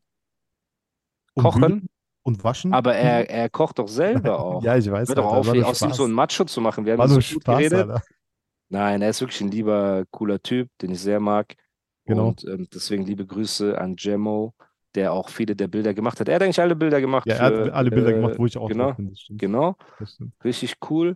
Und 1.34 1.44
Kochen? 1.44 1.62
bügeln 1.62 1.90
Und 2.28 2.44
waschen. 2.44 2.74
Aber 2.74 2.94
er, 2.94 3.30
er 3.30 3.50
kocht 3.50 3.80
doch 3.80 3.88
selber 3.88 4.38
auch. 4.44 4.62
Ja, 4.62 4.76
ich 4.76 4.92
weiß. 4.92 5.08
Hör 5.08 5.16
doch 5.16 5.32
auf, 5.32 5.48
aus 5.48 5.82
ihm 5.82 5.94
so 5.94 6.04
ein 6.04 6.12
Macho 6.12 6.44
zu 6.44 6.60
machen. 6.60 6.86
Wir 6.86 6.92
haben 6.92 7.00
War 7.00 7.08
so 7.08 7.16
gut 7.16 7.24
Spaß, 7.24 7.58
geredet. 7.58 7.90
Alter. 7.90 8.02
Nein, 8.68 9.02
er 9.02 9.12
ist 9.12 9.22
wirklich 9.22 9.40
ein 9.40 9.50
lieber, 9.50 10.04
cooler 10.12 10.42
Typ, 10.42 10.68
den 10.82 10.92
ich 10.92 11.00
sehr 11.00 11.22
mag. 11.22 11.56
Genau. 12.06 12.28
Und 12.28 12.44
ähm, 12.44 12.68
deswegen 12.74 13.06
liebe 13.06 13.26
Grüße 13.26 13.80
an 13.80 13.96
Gemmo, 13.96 14.54
der 14.94 15.14
auch 15.14 15.30
viele 15.30 15.56
der 15.56 15.70
Bilder 15.70 15.94
gemacht 15.94 16.20
hat. 16.20 16.28
Er 16.28 16.36
hat 16.36 16.44
eigentlich 16.44 16.60
alle 16.60 16.76
Bilder 16.76 17.00
gemacht. 17.00 17.26
Ja, 17.28 17.36
er 17.36 17.48
für, 17.48 17.66
hat 17.68 17.72
alle 17.72 17.92
Bilder 17.92 18.10
äh, 18.10 18.14
gemacht, 18.16 18.34
wo 18.38 18.46
ich 18.46 18.58
auch 18.58 18.68
genau, 18.68 18.92
bin. 18.92 19.16
Genau, 19.30 19.78
richtig 20.44 20.76
cool. 20.90 21.16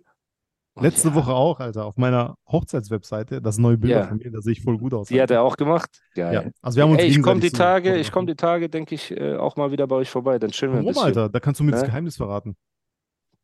Und 0.73 0.83
Letzte 0.83 1.09
ja, 1.09 1.15
Woche 1.15 1.33
auch, 1.33 1.59
Alter, 1.59 1.85
auf 1.85 1.97
meiner 1.97 2.35
Hochzeitswebseite, 2.50 3.41
das 3.41 3.57
neue 3.57 3.77
Bilder 3.77 4.01
Ja. 4.01 4.07
von 4.07 4.18
mir, 4.18 4.31
da 4.31 4.39
sehe 4.41 4.53
ich 4.53 4.62
voll 4.62 4.77
gut 4.77 4.94
aus. 4.94 5.09
Die 5.09 5.15
hat 5.15 5.23
Alter. 5.23 5.35
er 5.35 5.44
auch 5.44 5.57
gemacht. 5.57 5.89
Geil. 6.15 6.33
Ja, 6.33 6.44
also 6.62 6.77
wir 6.77 6.83
haben 6.83 6.91
uns 6.91 7.01
Ey, 7.01 7.09
ich 7.09 7.21
komme 7.21 7.41
die 7.41 7.50
Tage, 7.51 7.97
ich 7.97 8.12
komme 8.12 8.27
die 8.27 8.35
Tage, 8.35 8.69
denke 8.69 8.95
ich, 8.95 9.12
äh, 9.12 9.35
auch 9.35 9.57
mal 9.57 9.71
wieder 9.71 9.85
bei 9.88 9.97
euch 9.97 10.09
vorbei. 10.09 10.39
Dann 10.39 10.51
chillen 10.51 10.71
wir 10.71 10.79
ein 10.79 10.85
Warum, 10.85 10.94
bisschen. 10.94 11.07
Alter? 11.07 11.29
Da 11.29 11.39
kannst 11.41 11.59
du 11.59 11.65
mir 11.65 11.71
das 11.71 11.81
Ne? 11.81 11.88
Geheimnis 11.88 12.15
verraten. 12.15 12.56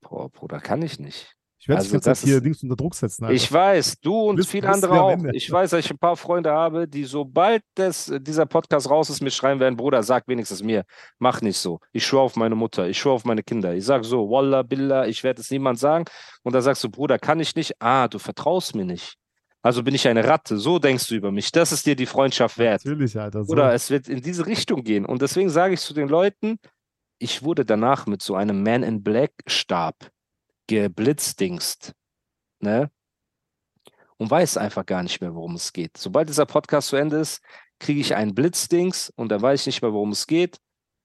Boah, 0.01 0.29
Bruder, 0.29 0.59
kann 0.61 0.81
ich 0.81 0.99
nicht. 0.99 1.33
Ich 1.67 1.69
werde 1.69 1.79
Also 1.79 1.87
dich 1.89 1.93
jetzt 1.95 2.07
das 2.07 2.23
hier 2.23 2.39
Dings 2.39 2.63
unter 2.63 2.77
Druck 2.77 2.95
setzen, 2.95 3.25
Alter. 3.25 3.35
Ich 3.35 3.51
weiß, 3.51 3.99
du 3.99 4.13
und 4.29 4.37
Bist- 4.37 4.49
viele 4.51 4.69
andere 4.69 5.01
auch. 5.01 5.11
Ende. 5.11 5.31
Ich 5.35 5.51
weiß, 5.51 5.71
dass 5.71 5.83
ich 5.83 5.91
ein 5.91 5.97
paar 5.97 6.15
Freunde 6.15 6.51
habe, 6.51 6.87
die 6.87 7.03
sobald 7.03 7.61
das, 7.75 8.09
dieser 8.21 8.45
Podcast 8.45 8.89
raus 8.89 9.09
ist, 9.09 9.21
mir 9.21 9.31
schreiben 9.31 9.59
werden, 9.59 9.75
Bruder, 9.75 10.01
sag 10.01 10.27
wenigstens 10.27 10.63
mir, 10.63 10.85
mach 11.19 11.41
nicht 11.41 11.57
so. 11.57 11.79
Ich 11.91 12.05
schwöre 12.05 12.21
auf 12.23 12.37
meine 12.37 12.55
Mutter, 12.55 12.87
ich 12.87 12.97
schwöre 12.97 13.15
auf 13.15 13.25
meine 13.25 13.43
Kinder. 13.43 13.73
Ich 13.75 13.83
sag 13.83 14.05
so, 14.05 14.29
Wallah, 14.29 14.63
Billah, 14.63 15.07
ich 15.07 15.23
werde 15.25 15.41
es 15.41 15.51
niemand 15.51 15.77
sagen. 15.79 16.05
Und 16.43 16.53
da 16.55 16.61
sagst 16.61 16.83
du, 16.85 16.89
Bruder, 16.89 17.19
kann 17.19 17.41
ich 17.41 17.53
nicht? 17.55 17.73
Ah, 17.81 18.07
du 18.07 18.17
vertraust 18.17 18.73
mir 18.73 18.85
nicht. 18.85 19.15
Also 19.61 19.83
bin 19.83 19.93
ich 19.95 20.07
eine 20.07 20.25
Ratte. 20.25 20.57
So 20.57 20.79
denkst 20.79 21.07
du 21.09 21.15
über 21.15 21.31
mich. 21.31 21.51
Das 21.51 21.73
ist 21.73 21.85
dir 21.85 21.97
die 21.97 22.05
Freundschaft 22.05 22.57
wert. 22.57 22.85
Natürlich, 22.85 23.19
Alter. 23.19 23.43
So. 23.43 23.51
Oder 23.51 23.73
es 23.73 23.89
wird 23.89 24.07
in 24.07 24.21
diese 24.21 24.45
Richtung 24.45 24.83
gehen. 24.83 25.05
Und 25.05 25.21
deswegen 25.21 25.49
sage 25.49 25.73
ich 25.73 25.81
zu 25.81 25.93
den 25.93 26.07
Leuten, 26.07 26.57
ich 27.19 27.43
wurde 27.43 27.65
danach 27.65 28.05
mit 28.05 28.21
so 28.21 28.35
einem 28.35 28.63
Man 28.63 28.83
in 28.83 29.03
Black 29.03 29.31
Stab 29.47 29.95
geblitzdingst. 30.67 31.93
Ne? 32.59 32.91
Und 34.17 34.31
weiß 34.31 34.57
einfach 34.57 34.85
gar 34.85 35.03
nicht 35.03 35.21
mehr, 35.21 35.35
worum 35.35 35.55
es 35.55 35.73
geht. 35.73 35.97
Sobald 35.97 36.29
dieser 36.29 36.45
Podcast 36.45 36.89
zu 36.89 36.95
Ende 36.95 37.17
ist, 37.17 37.41
kriege 37.79 37.99
ich 38.01 38.15
einen 38.15 38.33
Blitzdings 38.33 39.11
und 39.15 39.29
dann 39.29 39.41
weiß 39.41 39.61
ich 39.61 39.65
nicht 39.67 39.81
mehr, 39.81 39.93
worum 39.93 40.11
es 40.11 40.25
geht. 40.25 40.57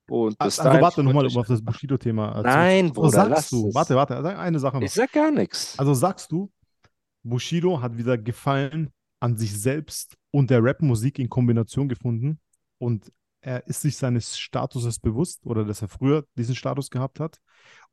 Und 0.08 0.38
bis 0.38 0.58
also 0.58 0.64
dahin 0.64 0.80
warte 0.82 1.02
nochmal, 1.02 1.26
um 1.26 1.36
auf 1.36 1.46
das 1.46 1.62
Bushido-Thema 1.62 2.40
äh, 2.40 2.42
Nein, 2.42 2.88
zu- 2.88 2.94
Bruder, 2.94 3.10
sagst 3.10 3.30
lass 3.30 3.50
du, 3.50 3.68
es. 3.68 3.74
warte, 3.74 3.94
warte, 3.94 4.22
sag 4.22 4.38
eine 4.38 4.58
Sache 4.58 4.76
noch. 4.76 4.82
Ich 4.82 4.92
sag 4.92 5.12
gar 5.12 5.30
nichts. 5.30 5.78
Also 5.78 5.94
sagst 5.94 6.32
du, 6.32 6.50
Bushido 7.22 7.80
hat 7.80 7.96
wieder 7.96 8.18
Gefallen 8.18 8.92
an 9.20 9.36
sich 9.36 9.58
selbst 9.60 10.16
und 10.30 10.50
der 10.50 10.62
Rap-Musik 10.64 11.18
in 11.18 11.28
Kombination 11.28 11.88
gefunden 11.88 12.40
und 12.78 13.12
er 13.40 13.66
ist 13.66 13.82
sich 13.82 13.96
seines 13.96 14.38
Statuses 14.38 14.98
bewusst 14.98 15.44
oder 15.46 15.64
dass 15.64 15.82
er 15.82 15.88
früher 15.88 16.24
diesen 16.36 16.54
Status 16.54 16.90
gehabt 16.90 17.20
hat 17.20 17.38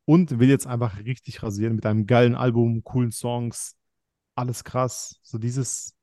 und 0.10 0.40
will 0.40 0.50
jetzt 0.50 0.66
einfach 0.66 0.98
richtig 1.06 1.44
rasieren 1.44 1.76
mit 1.76 1.86
einem 1.86 2.08
geilen 2.08 2.34
Album, 2.34 2.84
coolen 2.84 3.12
Songs, 3.12 3.76
alles 4.36 4.64
krass. 4.64 5.20
So 5.22 5.38
dieses 5.38 5.94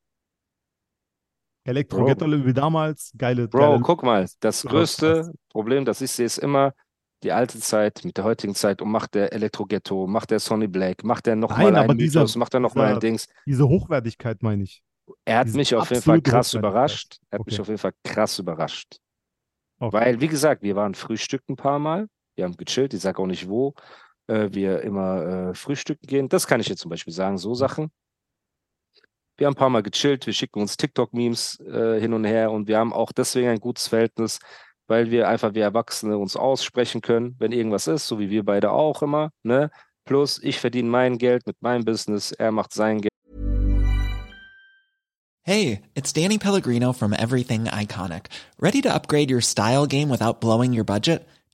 Elektro-Ghetto 1.64 2.26
wie 2.46 2.52
damals, 2.52 3.12
geile, 3.18 3.48
Bro, 3.48 3.58
geile 3.58 3.80
guck 3.80 4.04
mal, 4.04 4.28
das 4.40 4.62
größte 4.62 5.14
krass. 5.14 5.30
Problem, 5.48 5.84
das 5.84 6.00
ich 6.00 6.12
sehe, 6.12 6.26
ist 6.26 6.38
immer 6.38 6.72
die 7.24 7.32
alte 7.32 7.58
Zeit 7.58 8.04
mit 8.04 8.16
der 8.16 8.22
heutigen 8.24 8.54
Zeit 8.54 8.80
und 8.80 8.90
macht 8.92 9.14
der 9.14 9.32
Elektro-Ghetto, 9.32 10.06
macht 10.06 10.30
der 10.30 10.38
Sonny 10.38 10.68
Black, 10.68 11.02
macht 11.02 11.26
der 11.26 11.34
nochmal 11.34 11.74
ein 11.74 11.98
dieser- 11.98 12.20
Mythos, 12.20 12.36
macht 12.36 12.54
er 12.54 12.60
nochmal 12.60 12.94
ein 12.94 13.00
Dings. 13.00 13.26
diese 13.44 13.68
Hochwertigkeit, 13.68 14.40
meine 14.42 14.62
ich. 14.62 14.84
Er 15.24 15.38
hat 15.38 15.46
diese 15.48 15.56
mich 15.56 15.74
auf 15.74 15.90
jeden 15.90 16.02
Fall 16.02 16.20
krass 16.20 16.54
überrascht. 16.54 17.18
Er 17.30 17.38
hat 17.40 17.46
mich 17.46 17.54
Okay. 17.54 17.62
auf 17.62 17.68
jeden 17.68 17.78
Fall 17.78 17.92
krass 18.04 18.38
überrascht. 18.38 18.98
Okay. 19.80 19.96
Weil, 19.96 20.20
wie 20.20 20.28
gesagt, 20.28 20.62
wir 20.62 20.76
waren 20.76 20.94
frühstücken 20.94 21.54
ein 21.54 21.56
paar 21.56 21.78
Mal. 21.80 22.06
Wir 22.36 22.44
haben 22.44 22.56
gechillt. 22.56 22.92
Ich 22.94 23.00
sage 23.00 23.18
auch 23.20 23.26
nicht, 23.26 23.48
wo 23.48 23.74
äh, 24.26 24.48
wir 24.52 24.82
immer 24.82 25.50
äh, 25.50 25.54
frühstücken 25.54 26.06
gehen. 26.06 26.28
Das 26.28 26.46
kann 26.46 26.60
ich 26.60 26.68
jetzt 26.68 26.80
zum 26.80 26.90
Beispiel 26.90 27.12
sagen, 27.12 27.38
so 27.38 27.54
Sachen. 27.54 27.90
Wir 29.36 29.46
haben 29.46 29.52
ein 29.52 29.58
paar 29.58 29.70
Mal 29.70 29.82
gechillt. 29.82 30.26
Wir 30.26 30.32
schicken 30.32 30.60
uns 30.60 30.76
TikTok-Memes 30.76 31.60
äh, 31.60 32.00
hin 32.00 32.12
und 32.12 32.24
her 32.24 32.50
und 32.50 32.68
wir 32.68 32.78
haben 32.78 32.92
auch 32.92 33.12
deswegen 33.12 33.48
ein 33.48 33.60
gutes 33.60 33.88
Verhältnis, 33.88 34.38
weil 34.86 35.10
wir 35.10 35.28
einfach 35.28 35.54
wie 35.54 35.60
Erwachsene 35.60 36.16
uns 36.16 36.36
aussprechen 36.36 37.02
können, 37.02 37.36
wenn 37.38 37.52
irgendwas 37.52 37.86
ist, 37.86 38.06
so 38.06 38.18
wie 38.18 38.30
wir 38.30 38.44
beide 38.44 38.70
auch 38.70 39.02
immer. 39.02 39.30
Ne? 39.42 39.70
Plus, 40.04 40.40
ich 40.42 40.58
verdiene 40.58 40.88
mein 40.88 41.18
Geld 41.18 41.46
mit 41.46 41.60
meinem 41.60 41.84
Business, 41.84 42.32
er 42.32 42.52
macht 42.52 42.72
sein 42.72 43.00
Geld. 43.00 43.10
Hey, 45.42 45.82
it's 45.94 46.12
Danny 46.12 46.38
Pellegrino 46.38 46.92
from 46.92 47.12
Everything 47.12 47.66
Iconic. 47.66 48.26
Ready 48.58 48.82
to 48.82 48.92
upgrade 48.92 49.30
your 49.30 49.40
style 49.40 49.86
game 49.86 50.10
without 50.10 50.40
blowing 50.40 50.72
your 50.72 50.84
budget? 50.84 51.24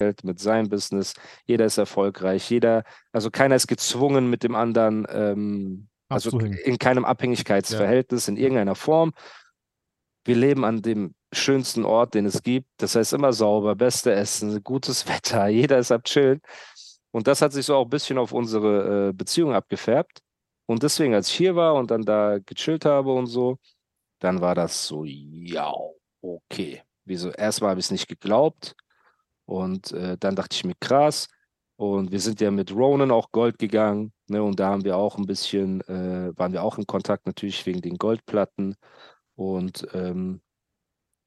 mit 0.00 0.38
seinem 0.38 0.68
Business. 0.68 1.14
Jeder 1.44 1.64
ist 1.64 1.78
erfolgreich. 1.78 2.50
Jeder, 2.50 2.84
also 3.12 3.30
keiner 3.30 3.56
ist 3.56 3.66
gezwungen, 3.66 4.30
mit 4.30 4.42
dem 4.42 4.54
anderen, 4.54 5.06
ähm, 5.10 5.88
also 6.08 6.38
in 6.38 6.78
keinem 6.78 7.04
Abhängigkeitsverhältnis 7.04 8.28
in 8.28 8.36
irgendeiner 8.36 8.74
Form. 8.74 9.12
Wir 10.24 10.36
leben 10.36 10.64
an 10.64 10.82
dem 10.82 11.14
schönsten 11.32 11.84
Ort, 11.84 12.14
den 12.14 12.26
es 12.26 12.42
gibt. 12.42 12.68
Das 12.78 12.94
heißt 12.94 13.12
immer 13.12 13.32
sauber, 13.32 13.74
beste 13.74 14.12
Essen, 14.12 14.62
gutes 14.62 15.06
Wetter. 15.08 15.48
Jeder 15.48 15.78
ist 15.78 15.92
am 15.92 16.02
Chillen. 16.02 16.40
Und 17.10 17.26
das 17.26 17.42
hat 17.42 17.52
sich 17.52 17.66
so 17.66 17.76
auch 17.76 17.84
ein 17.84 17.90
bisschen 17.90 18.18
auf 18.18 18.32
unsere 18.32 19.08
äh, 19.08 19.12
Beziehung 19.12 19.54
abgefärbt. 19.54 20.20
Und 20.66 20.82
deswegen, 20.82 21.14
als 21.14 21.28
ich 21.28 21.34
hier 21.34 21.54
war 21.54 21.74
und 21.74 21.90
dann 21.90 22.02
da 22.02 22.38
gechillt 22.44 22.84
habe 22.84 23.12
und 23.12 23.26
so, 23.26 23.58
dann 24.18 24.40
war 24.40 24.54
das 24.54 24.86
so, 24.86 25.04
ja, 25.04 25.72
okay. 26.20 26.82
Wieso? 27.04 27.30
Erstmal 27.30 27.70
habe 27.70 27.80
ich 27.80 27.86
es 27.86 27.92
nicht 27.92 28.08
geglaubt. 28.08 28.74
Und 29.46 29.92
äh, 29.92 30.16
dann 30.18 30.36
dachte 30.36 30.54
ich 30.54 30.64
mir, 30.64 30.74
krass. 30.80 31.28
Und 31.76 32.10
wir 32.10 32.20
sind 32.20 32.40
ja 32.40 32.50
mit 32.50 32.72
Ronan 32.72 33.10
auch 33.10 33.30
Gold 33.32 33.58
gegangen. 33.58 34.12
Ne? 34.28 34.42
Und 34.42 34.58
da 34.58 34.70
haben 34.70 34.84
wir 34.84 34.96
auch 34.96 35.18
ein 35.18 35.26
bisschen, 35.26 35.80
äh, 35.82 36.36
waren 36.36 36.52
wir 36.52 36.62
auch 36.62 36.78
in 36.78 36.86
Kontakt 36.86 37.26
natürlich 37.26 37.64
wegen 37.66 37.80
den 37.80 37.96
Goldplatten. 37.96 38.76
Und 39.34 39.86
ähm, 39.92 40.40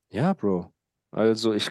ja, 0.09 0.33
Bro. 0.33 0.71
Also 1.11 1.53
ich, 1.53 1.69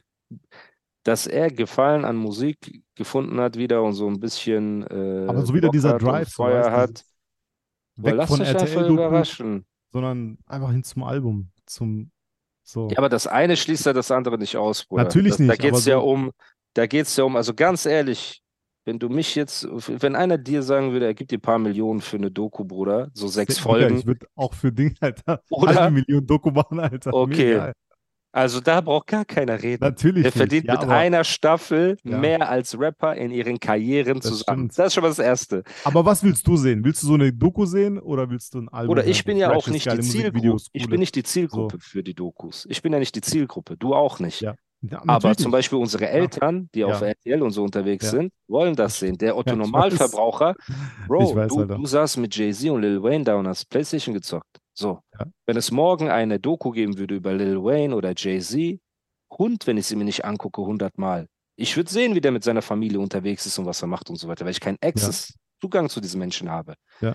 dass 1.02 1.26
er 1.26 1.50
Gefallen 1.50 2.04
an 2.04 2.16
Musik 2.16 2.82
gefunden 2.94 3.40
hat 3.40 3.56
wieder 3.56 3.82
und 3.82 3.94
so 3.94 4.08
ein 4.08 4.20
bisschen 4.20 4.82
äh, 4.86 5.26
Aber 5.28 5.44
so 5.44 5.54
wieder 5.54 5.68
Bock 5.68 5.72
dieser 5.72 5.98
Drive, 5.98 6.32
Feuer 6.32 6.64
weißt 6.64 6.76
hat. 6.76 7.04
Boah, 7.96 8.10
Weg 8.10 8.14
lasst 8.16 8.32
von 8.32 8.40
euch 8.40 8.48
einfach 8.48 8.62
RTL-Doku, 8.62 8.92
überraschen. 8.92 9.66
sondern 9.90 10.38
einfach 10.46 10.70
hin 10.70 10.84
zum 10.84 11.02
Album, 11.02 11.50
zum 11.66 12.12
so. 12.68 12.88
Ja, 12.90 12.98
aber 12.98 13.08
das 13.08 13.26
eine 13.26 13.56
schließt 13.56 13.86
ja 13.86 13.92
das 13.92 14.10
andere 14.10 14.38
nicht 14.38 14.56
aus, 14.56 14.84
Bruder. 14.84 15.04
Natürlich 15.04 15.30
das, 15.32 15.38
Da 15.38 15.44
nicht, 15.44 15.60
geht 15.60 15.74
es 15.74 15.84
ja 15.86 15.98
so- 16.00 16.06
um, 16.10 16.30
da 16.74 16.86
geht 16.86 17.06
es 17.06 17.16
ja 17.16 17.24
um, 17.24 17.36
also 17.36 17.54
ganz 17.54 17.86
ehrlich, 17.86 18.42
wenn 18.84 18.98
du 18.98 19.08
mich 19.08 19.34
jetzt, 19.34 19.66
wenn 19.70 20.16
einer 20.16 20.38
dir 20.38 20.62
sagen 20.62 20.92
würde, 20.92 21.06
er 21.06 21.14
gibt 21.14 21.30
dir 21.30 21.38
ein 21.38 21.42
paar 21.42 21.58
Millionen 21.58 22.00
für 22.00 22.16
eine 22.16 22.30
Doku, 22.30 22.64
Bruder, 22.64 23.10
so 23.12 23.26
sechs 23.28 23.58
Folgen, 23.58 23.98
Ich 23.98 24.06
würde 24.06 24.26
auch 24.34 24.54
für 24.54 24.72
Ding, 24.72 24.94
Alter, 25.00 25.42
Oder? 25.50 25.74
halbe 25.74 25.94
Million 25.96 26.26
Doku 26.26 26.50
machen, 26.50 26.80
Alter. 26.80 27.12
Okay. 27.12 27.50
Mega. 27.54 27.72
Also 28.32 28.60
da 28.60 28.80
braucht 28.80 29.06
gar 29.08 29.24
keiner 29.24 29.62
reden. 29.62 29.82
Natürlich 29.84 30.22
Der 30.22 30.30
nicht. 30.30 30.36
verdient 30.36 30.66
ja, 30.66 30.74
mit 30.80 30.88
einer 30.88 31.24
Staffel 31.24 31.96
Ja. 32.04 32.18
mehr 32.18 32.48
als 32.48 32.78
Rapper 32.78 33.14
in 33.16 33.30
ihren 33.30 33.58
Karrieren 33.58 34.20
Das 34.20 34.28
zusammen. 34.30 34.70
stimmt. 34.70 34.78
Das 34.78 34.86
ist 34.88 34.94
schon 34.94 35.02
mal 35.02 35.08
das 35.08 35.18
Erste. 35.18 35.62
aber 35.84 36.04
was 36.04 36.22
willst 36.22 36.46
du 36.46 36.56
sehen? 36.56 36.84
Willst 36.84 37.02
du 37.02 37.06
so 37.06 37.14
eine 37.14 37.32
Doku 37.32 37.64
sehen 37.64 37.98
oder 37.98 38.28
willst 38.30 38.54
du 38.54 38.58
ein 38.60 38.68
Album 38.68 38.90
Oder 38.92 39.06
ich 39.06 39.24
bin 39.24 39.36
ja 39.36 39.50
auch 39.52 39.66
nicht 39.68 39.90
die 39.90 40.00
Zielgruppe. 40.00 40.56
Ich 40.72 40.88
bin 40.88 41.00
nicht 41.00 41.14
die 41.14 41.22
Zielgruppe 41.22 41.78
für 41.80 42.02
die 42.02 42.14
Dokus. 42.14 42.66
Ich 42.68 42.82
bin 42.82 42.92
ja 42.92 42.98
nicht 42.98 43.14
die 43.14 43.20
Zielgruppe. 43.22 43.76
Du 43.76 43.94
auch 43.94 44.18
nicht. 44.20 44.40
Ja. 44.40 44.54
Ja, 44.80 45.02
Aber 45.08 45.34
zum 45.34 45.46
nicht. 45.46 45.52
Beispiel 45.52 45.78
unsere 45.78 46.08
Eltern, 46.08 46.68
die 46.72 46.84
auf 46.84 47.00
Ja. 47.00 47.08
RTL 47.08 47.42
und 47.42 47.50
so 47.50 47.64
unterwegs 47.64 48.04
Ja. 48.04 48.10
sind, 48.12 48.32
wollen 48.46 48.76
das 48.76 49.00
sehen. 49.00 49.18
Der 49.18 49.36
Otto. 49.36 49.56
Normalverbraucher, 49.56 50.54
Bro, 51.08 51.34
weiß, 51.34 51.48
du, 51.52 51.64
du 51.64 51.84
saßt 51.86 52.18
mit 52.18 52.36
Jay-Z 52.36 52.70
und 52.70 52.82
Lil 52.82 53.02
Wayne 53.02 53.24
da 53.24 53.34
und 53.34 53.48
hast 53.48 53.68
Playstation 53.68 54.14
gezockt. 54.14 54.46
So. 54.78 55.00
Ja. 55.18 55.26
Wenn 55.44 55.56
es 55.56 55.72
morgen 55.72 56.08
eine 56.08 56.38
Doku 56.38 56.70
geben 56.70 56.98
würde 56.98 57.16
über 57.16 57.32
Lil 57.32 57.56
Wayne 57.64 57.96
oder 57.96 58.12
Jay-Z, 58.16 58.78
Hund, 59.30 59.66
wenn 59.66 59.76
ich 59.76 59.86
sie 59.86 59.96
mir 59.96 60.04
nicht 60.04 60.24
angucke, 60.24 60.62
hundertmal. 60.62 61.26
Ich 61.56 61.76
würde 61.76 61.90
sehen, 61.90 62.14
wie 62.14 62.20
der 62.20 62.30
mit 62.30 62.44
seiner 62.44 62.62
Familie 62.62 63.00
unterwegs 63.00 63.44
ist 63.44 63.58
und 63.58 63.66
was 63.66 63.82
er 63.82 63.88
macht 63.88 64.08
und 64.08 64.16
so 64.16 64.28
weiter, 64.28 64.44
weil 64.44 64.52
ich 64.52 64.60
keinen 64.60 64.78
Access, 64.80 65.34
Zugang 65.60 65.88
zu 65.88 66.00
diesen 66.00 66.20
Menschen 66.20 66.48
habe. 66.48 66.74
Ja. 67.00 67.14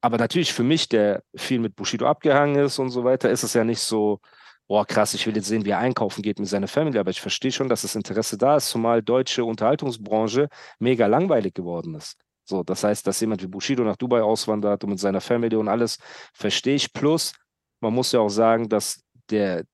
Aber 0.00 0.16
natürlich 0.16 0.54
für 0.54 0.62
mich, 0.62 0.88
der 0.88 1.22
viel 1.36 1.58
mit 1.58 1.76
Bushido 1.76 2.06
abgehangen 2.06 2.56
ist 2.64 2.78
und 2.78 2.88
so 2.88 3.04
weiter, 3.04 3.30
ist 3.30 3.42
es 3.42 3.52
ja 3.52 3.64
nicht 3.64 3.80
so, 3.80 4.20
boah, 4.66 4.86
krass, 4.86 5.12
ich 5.12 5.26
will 5.26 5.36
jetzt 5.36 5.48
sehen, 5.48 5.66
wie 5.66 5.70
er 5.70 5.78
einkaufen 5.80 6.22
geht 6.22 6.38
mit 6.38 6.48
seiner 6.48 6.68
Familie. 6.68 7.00
Aber 7.00 7.10
ich 7.10 7.20
verstehe 7.20 7.52
schon, 7.52 7.68
dass 7.68 7.82
das 7.82 7.96
Interesse 7.96 8.38
da 8.38 8.56
ist, 8.56 8.70
zumal 8.70 9.02
deutsche 9.02 9.44
Unterhaltungsbranche 9.44 10.48
mega 10.78 11.06
langweilig 11.06 11.52
geworden 11.52 11.96
ist. 11.96 12.16
So, 12.48 12.62
das 12.62 12.82
heißt, 12.82 13.06
dass 13.06 13.20
jemand 13.20 13.42
wie 13.42 13.46
Bushido 13.46 13.84
nach 13.84 13.96
Dubai 13.96 14.22
auswandert 14.22 14.82
und 14.82 14.90
mit 14.90 14.98
seiner 14.98 15.20
Familie 15.20 15.58
und 15.58 15.68
alles, 15.68 15.98
verstehe 16.32 16.76
ich. 16.76 16.92
Plus, 16.94 17.34
man 17.80 17.92
muss 17.92 18.12
ja 18.12 18.20
auch 18.20 18.30
sagen, 18.30 18.68
dass 18.70 19.02
der, 19.30 19.64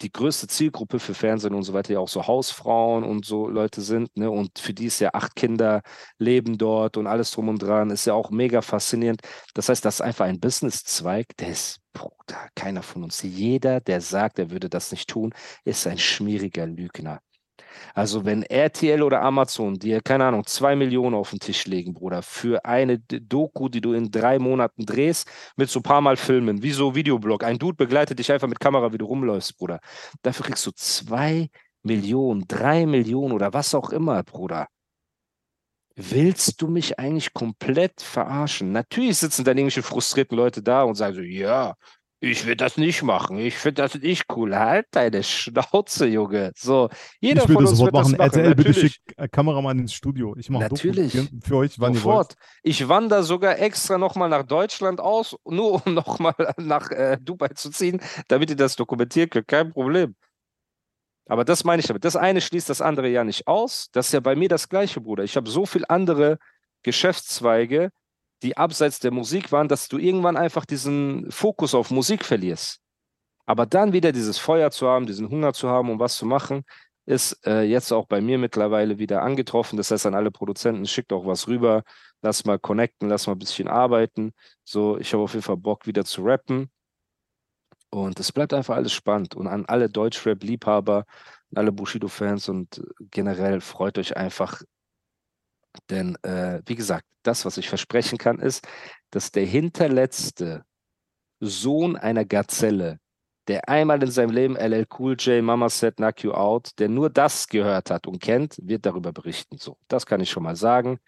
die 0.00 0.10
größte 0.10 0.46
Zielgruppe 0.48 0.98
für 0.98 1.12
Fernsehen 1.14 1.54
und 1.54 1.64
so 1.64 1.74
weiter 1.74 1.92
ja 1.92 2.00
auch 2.00 2.08
so 2.08 2.26
Hausfrauen 2.26 3.04
und 3.04 3.26
so 3.26 3.46
Leute 3.46 3.82
sind, 3.82 4.16
ne? 4.16 4.30
Und 4.30 4.58
für 4.58 4.72
die 4.74 4.86
ist 4.86 5.00
ja 5.00 5.10
acht 5.12 5.36
Kinder 5.36 5.82
leben 6.18 6.56
dort 6.58 6.96
und 6.96 7.06
alles 7.06 7.30
drum 7.30 7.48
und 7.50 7.62
dran, 7.62 7.90
ist 7.90 8.06
ja 8.06 8.14
auch 8.14 8.30
mega 8.30 8.62
faszinierend. 8.62 9.20
Das 9.54 9.68
heißt, 9.68 9.84
das 9.84 9.96
ist 9.96 10.00
einfach 10.00 10.24
ein 10.24 10.40
Businesszweig, 10.40 11.36
der 11.38 11.48
ist, 11.50 11.80
Bruder, 11.92 12.48
keiner 12.54 12.82
von 12.82 13.04
uns. 13.04 13.22
Jeder, 13.22 13.80
der 13.80 14.00
sagt, 14.00 14.38
er 14.38 14.50
würde 14.50 14.70
das 14.70 14.90
nicht 14.92 15.10
tun, 15.10 15.34
ist 15.64 15.86
ein 15.86 15.98
schmieriger 15.98 16.66
Lügner. 16.66 17.20
Also 17.94 18.24
wenn 18.24 18.42
RTL 18.42 19.02
oder 19.02 19.22
Amazon 19.22 19.78
dir, 19.78 20.00
keine 20.00 20.24
Ahnung, 20.26 20.46
zwei 20.46 20.76
Millionen 20.76 21.14
auf 21.14 21.30
den 21.30 21.40
Tisch 21.40 21.66
legen, 21.66 21.94
Bruder, 21.94 22.22
für 22.22 22.64
eine 22.64 22.98
Doku, 22.98 23.68
die 23.68 23.80
du 23.80 23.92
in 23.92 24.10
drei 24.10 24.38
Monaten 24.38 24.86
drehst, 24.86 25.28
mit 25.56 25.70
so 25.70 25.80
ein 25.80 25.84
paar 25.84 26.00
Mal 26.00 26.16
filmen, 26.16 26.62
wie 26.62 26.72
so 26.72 26.94
Videoblog. 26.94 27.44
Ein 27.44 27.58
Dude 27.58 27.76
begleitet 27.76 28.18
dich 28.18 28.30
einfach 28.32 28.48
mit 28.48 28.60
Kamera, 28.60 28.92
wie 28.92 28.98
du 28.98 29.06
rumläufst, 29.06 29.56
Bruder. 29.56 29.80
Dafür 30.22 30.46
kriegst 30.46 30.66
du 30.66 30.70
zwei 30.72 31.48
Millionen, 31.82 32.46
drei 32.46 32.86
Millionen 32.86 33.32
oder 33.32 33.52
was 33.52 33.74
auch 33.74 33.90
immer, 33.90 34.22
Bruder. 34.22 34.68
Willst 35.94 36.62
du 36.62 36.68
mich 36.68 36.98
eigentlich 36.98 37.34
komplett 37.34 38.00
verarschen? 38.00 38.72
Natürlich 38.72 39.18
sitzen 39.18 39.44
dann 39.44 39.58
irgendwelche 39.58 39.82
frustrierten 39.82 40.36
Leute 40.36 40.62
da 40.62 40.84
und 40.84 40.94
sagen 40.94 41.14
so, 41.14 41.20
ja, 41.20 41.74
ich 42.24 42.46
will 42.46 42.54
das 42.54 42.76
nicht 42.76 43.02
machen, 43.02 43.36
ich 43.38 43.56
finde 43.56 43.82
das 43.82 43.96
nicht 43.96 44.26
cool. 44.36 44.54
Halt 44.56 44.86
deine 44.92 45.24
Schnauze, 45.24 46.06
Junge. 46.06 46.52
So, 46.56 46.88
jeder 47.20 47.42
ich 47.42 47.46
von 47.46 47.56
würde 47.56 47.68
uns 47.68 47.78
sofort 47.78 47.94
wird 47.94 48.04
das 48.04 48.12
machen. 48.12 48.18
machen. 48.18 48.40
RTL, 48.40 48.54
bitte 48.54 48.74
schick 48.74 49.00
äh, 49.16 49.26
Kameramann 49.26 49.80
ins 49.80 49.92
Studio. 49.92 50.36
Ich 50.38 50.48
mache 50.48 50.68
Doku 50.68 50.86
Natürlich. 50.86 51.12
für, 51.12 51.28
für 51.42 51.56
euch, 51.56 51.80
wann. 51.80 51.94
Sofort. 51.94 52.34
Ich 52.62 52.88
wandere 52.88 53.24
sogar 53.24 53.58
extra 53.58 53.98
nochmal 53.98 54.28
nach 54.28 54.44
Deutschland 54.44 55.00
aus, 55.00 55.36
nur 55.44 55.84
um 55.84 55.94
nochmal 55.94 56.34
nach 56.58 56.92
äh, 56.92 57.18
Dubai 57.20 57.48
zu 57.48 57.70
ziehen, 57.70 58.00
damit 58.28 58.50
ihr 58.50 58.56
das 58.56 58.76
dokumentieren 58.76 59.28
könnt. 59.28 59.48
Kein 59.48 59.72
Problem. 59.72 60.14
Aber 61.26 61.44
das 61.44 61.64
meine 61.64 61.80
ich 61.80 61.88
damit. 61.88 62.04
Das 62.04 62.14
eine 62.14 62.40
schließt 62.40 62.70
das 62.70 62.80
andere 62.80 63.08
ja 63.08 63.24
nicht 63.24 63.48
aus. 63.48 63.88
Das 63.90 64.06
ist 64.06 64.12
ja 64.12 64.20
bei 64.20 64.36
mir 64.36 64.48
das 64.48 64.68
Gleiche, 64.68 65.00
Bruder. 65.00 65.24
Ich 65.24 65.36
habe 65.36 65.50
so 65.50 65.66
viele 65.66 65.90
andere 65.90 66.38
Geschäftszweige, 66.84 67.90
die 68.42 68.56
abseits 68.56 68.98
der 68.98 69.12
Musik 69.12 69.52
waren, 69.52 69.68
dass 69.68 69.88
du 69.88 69.98
irgendwann 69.98 70.36
einfach 70.36 70.64
diesen 70.64 71.30
Fokus 71.30 71.74
auf 71.74 71.90
Musik 71.90 72.24
verlierst. 72.24 72.80
Aber 73.46 73.66
dann 73.66 73.92
wieder 73.92 74.12
dieses 74.12 74.38
Feuer 74.38 74.70
zu 74.70 74.88
haben, 74.88 75.06
diesen 75.06 75.28
Hunger 75.28 75.52
zu 75.52 75.68
haben, 75.68 75.90
um 75.90 75.98
was 75.98 76.16
zu 76.16 76.26
machen, 76.26 76.64
ist 77.06 77.44
äh, 77.46 77.62
jetzt 77.62 77.92
auch 77.92 78.06
bei 78.06 78.20
mir 78.20 78.38
mittlerweile 78.38 78.98
wieder 78.98 79.22
angetroffen. 79.22 79.76
Das 79.76 79.90
heißt, 79.90 80.06
an 80.06 80.14
alle 80.14 80.30
Produzenten, 80.30 80.86
schickt 80.86 81.12
auch 81.12 81.26
was 81.26 81.48
rüber, 81.48 81.82
lass 82.22 82.44
mal 82.44 82.58
connecten, 82.58 83.08
lass 83.08 83.26
mal 83.26 83.34
ein 83.34 83.38
bisschen 83.38 83.68
arbeiten. 83.68 84.32
So, 84.64 84.98
ich 84.98 85.12
habe 85.12 85.24
auf 85.24 85.32
jeden 85.32 85.42
Fall 85.42 85.56
Bock, 85.56 85.86
wieder 85.86 86.04
zu 86.04 86.22
rappen. 86.22 86.70
Und 87.90 88.18
es 88.20 88.32
bleibt 88.32 88.54
einfach 88.54 88.76
alles 88.76 88.92
spannend. 88.92 89.34
Und 89.34 89.48
an 89.48 89.66
alle 89.66 89.90
Deutschrap-Liebhaber, 89.90 91.04
alle 91.54 91.72
Bushido-Fans 91.72 92.48
und 92.48 92.82
generell 93.10 93.60
freut 93.60 93.98
euch 93.98 94.16
einfach. 94.16 94.62
Denn, 95.90 96.16
äh, 96.22 96.62
wie 96.66 96.74
gesagt, 96.74 97.06
das, 97.22 97.44
was 97.44 97.56
ich 97.56 97.68
versprechen 97.68 98.18
kann, 98.18 98.38
ist, 98.38 98.66
dass 99.10 99.30
der 99.30 99.44
hinterletzte 99.44 100.64
Sohn 101.40 101.96
einer 101.96 102.24
Gazelle, 102.24 102.98
der 103.48 103.68
einmal 103.68 104.02
in 104.02 104.10
seinem 104.10 104.30
Leben 104.30 104.56
LL 104.56 104.86
Cool 104.98 105.16
J, 105.18 105.42
Mama 105.42 105.68
Said, 105.68 105.96
Knock 105.96 106.22
You 106.22 106.32
Out, 106.32 106.70
der 106.78 106.88
nur 106.88 107.10
das 107.10 107.48
gehört 107.48 107.90
hat 107.90 108.06
und 108.06 108.20
kennt, 108.20 108.56
wird 108.62 108.86
darüber 108.86 109.12
berichten. 109.12 109.58
So, 109.58 109.76
das 109.88 110.06
kann 110.06 110.20
ich 110.20 110.30
schon 110.30 110.44
mal 110.44 110.56
sagen. 110.56 110.98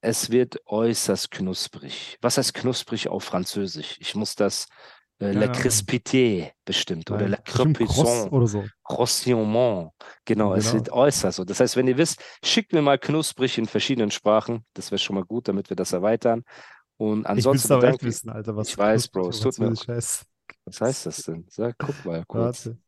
Es 0.00 0.30
wird 0.30 0.56
äußerst 0.66 1.30
knusprig. 1.30 2.18
Was 2.20 2.36
heißt 2.36 2.54
knusprig 2.54 3.08
auf 3.08 3.22
Französisch? 3.22 3.96
Ich 4.00 4.16
muss 4.16 4.34
das 4.34 4.66
äh, 5.22 5.32
La. 5.32 5.46
Crispité 5.52 6.50
bestimmt 6.64 7.10
oder 7.10 7.28
La 7.28 7.36
Crepusson. 7.38 8.28
oder 8.30 8.46
so. 8.46 8.64
Croisillonnement. 8.84 9.90
Genau, 10.24 10.54
es 10.54 10.64
Genau. 10.70 10.74
wird 10.84 10.92
äußerst 10.92 11.36
so. 11.36 11.44
Das 11.44 11.60
heißt, 11.60 11.76
wenn 11.76 11.88
ihr 11.88 11.96
wisst, 11.96 12.20
schickt 12.44 12.72
mir 12.72 12.82
mal 12.82 12.98
knusprig 12.98 13.58
in 13.58 13.66
verschiedenen 13.66 14.10
Sprachen. 14.10 14.64
Das 14.74 14.90
wäre 14.90 14.98
schon 14.98 15.16
mal 15.16 15.24
gut, 15.24 15.48
damit 15.48 15.70
wir 15.70 15.76
das 15.76 15.92
erweitern. 15.92 16.42
Und 16.98 17.20
Ich 17.20 17.26
ansonsten 17.28 17.66
es 17.66 17.70
echt 17.70 17.80
bedanke 17.80 17.96
ich. 18.02 18.06
wissen, 18.08 18.30
Alter. 18.30 18.56
Was 18.56 18.68
Ich 18.68 18.78
weiß, 18.78 19.08
Bro, 19.08 19.28
es 19.30 19.40
tut 19.40 19.58
mir- 19.58 19.72
heißt. 19.88 20.24
Was 20.64 20.80
heißt 20.80 21.06
das 21.06 21.16
denn? 21.22 21.46
Sag, 21.48 21.76
guck 21.78 22.04
mal 22.04 22.24
kurz. 22.26 22.66
Warte. 22.66 22.78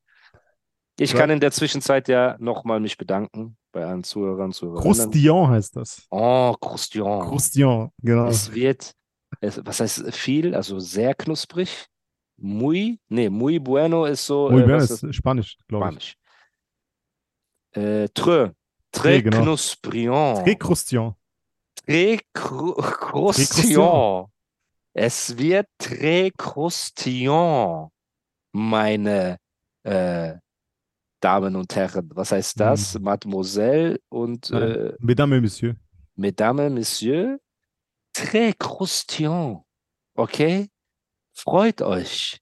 Ich 0.99 1.13
Ja. 1.13 1.19
kann 1.19 1.31
in 1.31 1.41
der 1.41 1.51
Zwischenzeit 1.51 2.07
ja 2.09 2.37
nochmal 2.39 2.79
mich 2.79 2.97
bedanken 2.97 3.57
bei 3.73 3.85
allen 3.85 4.05
Zuhörern, 4.05 4.53
Zuhörerinnen. 4.53 4.95
Croustillon 4.95 5.49
heißt 5.51 5.75
das. 5.77 6.07
Oh, 6.11 6.55
Croustillon. 6.61 7.27
Croustillon, 7.29 7.91
genau. 8.01 8.27
Es 8.29 8.53
wird, 8.55 8.93
es, 9.41 9.61
was 9.65 9.81
heißt 9.81 10.15
viel? 10.15 10.55
Also 10.55 10.79
sehr 10.79 11.15
knusprig. 11.15 11.87
Muy, 12.37 12.99
nee, 13.09 13.29
muy 13.31 13.59
bueno 13.59 14.07
ist 14.07 14.27
so. 14.27 14.51
Muy 14.51 14.63
äh, 14.63 14.69
was 14.69 14.91
ist 14.91 15.15
Spanisch, 15.15 15.57
glaube 15.69 15.85
ich. 15.85 15.91
Spanisch. 15.91 16.17
Äh, 17.73 18.09
tre, 18.15 18.53
très 18.93 19.21
Très, 19.21 19.23
genau. 19.23 19.43
knuspriant. 19.43 20.45
Très 20.45 20.57
Croustillon. 20.57 21.15
Très 21.87 22.21
cru- 22.35 22.75
croustillant. 22.81 24.31
Es 24.95 25.37
wird 25.37 25.67
très 25.79 26.31
croustillant, 26.37 27.91
meine 28.53 29.39
äh, 29.83 30.35
Damen 31.21 31.57
und 31.57 31.75
Herren. 31.75 32.09
Was 32.15 32.31
heißt 32.33 32.61
das? 32.61 32.99
Mademoiselle 33.01 33.99
und 34.09 34.51
Nein. 34.51 34.63
äh, 34.63 34.93
Mesdames 35.01 35.37
et 35.39 35.43
Messieurs. 35.43 35.77
Mesdames, 36.17 36.71
Messieurs. 36.73 37.41
Très 38.15 38.53
croustillant. 38.57 39.65
Okay? 40.15 40.69
Freut 41.35 41.83
euch. 41.83 42.41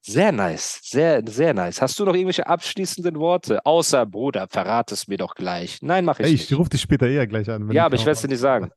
Sehr 0.00 0.32
nice, 0.32 0.80
sehr, 0.82 1.22
sehr 1.26 1.52
nice. 1.52 1.82
Hast 1.82 1.98
du 1.98 2.04
noch 2.04 2.14
irgendwelche 2.14 2.46
abschließenden 2.46 3.18
Worte? 3.18 3.64
Außer, 3.66 4.06
Bruder, 4.06 4.48
verrat 4.48 4.90
es 4.92 5.06
mir 5.06 5.18
doch 5.18 5.34
gleich. 5.34 5.82
Nein, 5.82 6.04
mach 6.04 6.18
ich 6.18 6.26
Ey, 6.26 6.32
nicht. 6.32 6.50
ich 6.50 6.58
rufe 6.58 6.70
dich 6.70 6.80
später 6.80 7.06
eher 7.08 7.26
gleich 7.26 7.50
an. 7.50 7.70
Ja, 7.70 7.84
aber 7.86 7.96
ich 7.96 8.02
werde 8.06 8.12
es 8.12 8.22
dir 8.22 8.28
nicht 8.28 8.40
sagen. 8.40 8.70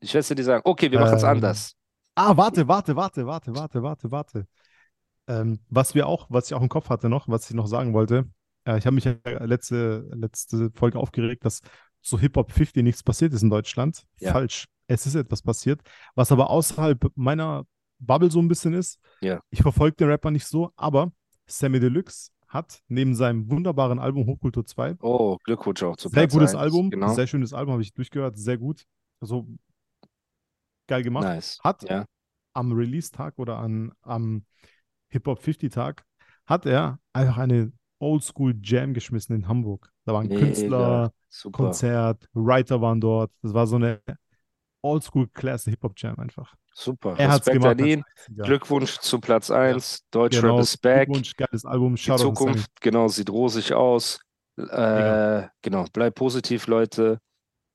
Ich 0.00 0.10
werde 0.14 0.20
es 0.20 0.28
dir 0.28 0.34
nicht 0.34 0.44
sagen. 0.44 0.62
Okay, 0.64 0.90
wir 0.90 1.00
machen 1.00 1.16
es 1.16 1.22
Ähm, 1.22 1.28
anders. 1.30 1.74
Ah, 2.14 2.36
warte, 2.36 2.66
warte, 2.68 2.96
warte, 2.96 3.26
warte, 3.26 3.54
warte, 3.54 3.82
warte, 3.82 4.10
warte. 4.10 4.46
Ähm, 5.28 5.60
was 5.68 5.94
wir 5.94 6.06
auch, 6.06 6.26
was 6.30 6.46
ich 6.48 6.54
auch 6.54 6.62
im 6.62 6.68
Kopf 6.68 6.88
hatte 6.90 7.08
noch, 7.08 7.28
was 7.28 7.48
ich 7.50 7.56
noch 7.56 7.66
sagen 7.66 7.94
wollte, 7.94 8.28
äh, 8.66 8.78
ich 8.78 8.86
habe 8.86 8.94
mich 8.94 9.04
ja 9.04 9.14
letzte, 9.24 10.08
letzte 10.14 10.70
Folge 10.74 10.98
aufgeregt, 10.98 11.44
dass 11.44 11.60
zu 12.02 12.18
Hip-Hop 12.18 12.52
50 12.52 12.82
nichts 12.82 13.02
passiert 13.02 13.32
ist 13.34 13.42
in 13.42 13.50
Deutschland. 13.50 14.04
Ja. 14.20 14.32
Falsch. 14.32 14.66
Es 14.88 15.06
ist 15.06 15.14
etwas 15.14 15.42
passiert, 15.42 15.80
was 16.14 16.32
aber 16.32 16.50
außerhalb 16.50 17.12
meiner 17.14 17.64
Bubble 18.00 18.30
so 18.30 18.40
ein 18.40 18.48
bisschen 18.48 18.74
ist. 18.74 18.98
Ja. 19.20 19.40
Ich 19.50 19.62
verfolge 19.62 19.96
den 19.96 20.08
Rapper 20.08 20.30
nicht 20.30 20.46
so, 20.46 20.72
aber 20.76 21.12
Sammy 21.46 21.78
Deluxe 21.78 22.30
hat 22.48 22.80
neben 22.88 23.14
seinem 23.14 23.50
wunderbaren 23.50 23.98
Album 23.98 24.26
Hochkultur 24.26 24.64
2 24.64 24.96
Oh, 25.00 25.36
Glückwunsch 25.44 25.82
auch 25.82 25.96
zu 25.96 26.08
sehr 26.08 26.22
Platz 26.22 26.32
gutes 26.32 26.54
eins. 26.54 26.60
Album, 26.62 26.90
Genau. 26.90 27.12
sehr 27.12 27.26
schönes 27.26 27.52
Album, 27.52 27.72
habe 27.72 27.82
ich 27.82 27.92
durchgehört, 27.92 28.38
sehr 28.38 28.56
gut. 28.56 28.84
Also 29.20 29.46
geil 30.86 31.02
gemacht. 31.02 31.24
Nice. 31.24 31.58
Hat 31.62 31.82
Ja. 31.88 32.06
am 32.54 32.72
Release-Tag 32.72 33.38
oder 33.38 33.58
an, 33.58 33.92
am 34.02 34.44
Hip-Hop 35.10 35.40
50-Tag 35.40 36.04
hat 36.46 36.64
er 36.64 36.98
einfach 37.12 37.36
eine 37.38 37.72
Oldschool-Jam 37.98 38.94
geschmissen 38.94 39.34
in 39.36 39.48
Hamburg. 39.48 39.90
Da 40.04 40.14
waren 40.14 40.28
Mega. 40.28 40.40
Künstler, 40.40 41.12
Super. 41.28 41.64
Konzert, 41.64 42.26
Writer 42.32 42.80
waren 42.80 43.00
dort. 43.00 43.30
Das 43.42 43.52
war 43.52 43.66
so 43.66 43.76
eine 43.76 44.00
Oldschool-Classic 44.82 45.72
Hip-Hop-Jam 45.72 46.18
einfach. 46.18 46.54
Super. 46.72 47.16
Er 47.18 47.30
hat 47.32 47.44
gemacht. 47.44 47.80
an 47.80 47.86
ihn. 47.86 48.04
Glückwunsch 48.36 48.98
zu 48.98 49.20
Platz 49.20 49.50
1. 49.50 50.04
Deutschrap 50.10 50.42
Genau, 50.42 50.60
ist 50.60 50.76
back. 50.78 51.06
Glückwunsch, 51.06 51.34
geiles 51.34 51.64
Album. 51.64 51.96
Die 51.96 52.02
Shoutout. 52.02 52.22
Zukunft, 52.22 52.80
genau, 52.80 53.08
sieht 53.08 53.30
rosig 53.30 53.72
aus. 53.72 54.20
Äh, 54.56 55.48
genau, 55.62 55.84
bleibt 55.92 56.16
positiv, 56.16 56.66
Leute. 56.66 57.20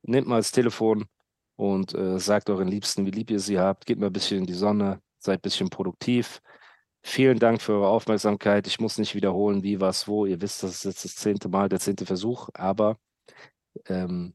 Nehmt 0.03 0.27
mal 0.27 0.37
das 0.37 0.51
Telefon 0.51 1.05
und 1.55 1.93
äh, 1.93 2.19
sagt 2.19 2.49
euren 2.49 2.67
Liebsten, 2.67 3.05
wie 3.05 3.11
lieb 3.11 3.29
ihr 3.31 3.39
sie 3.39 3.59
habt. 3.59 3.85
Geht 3.85 3.99
mal 3.99 4.07
ein 4.07 4.13
bisschen 4.13 4.39
in 4.39 4.45
die 4.45 4.53
Sonne, 4.53 5.01
seid 5.19 5.39
ein 5.39 5.41
bisschen 5.41 5.69
produktiv. 5.69 6.41
Vielen 7.05 7.39
Dank 7.39 7.61
für 7.61 7.73
eure 7.73 7.89
Aufmerksamkeit. 7.89 8.65
Ich 8.67 8.79
muss 8.79 8.97
nicht 8.97 9.15
wiederholen, 9.15 9.63
wie, 9.63 9.81
was, 9.81 10.07
wo. 10.07 10.25
Ihr 10.25 10.41
wisst, 10.41 10.63
das 10.63 10.75
ist 10.75 10.85
jetzt 10.85 11.03
das 11.03 11.15
zehnte 11.15 11.49
Mal, 11.49 11.67
der 11.67 11.79
zehnte 11.79 12.05
Versuch. 12.05 12.49
Aber 12.53 12.97
ähm, 13.87 14.33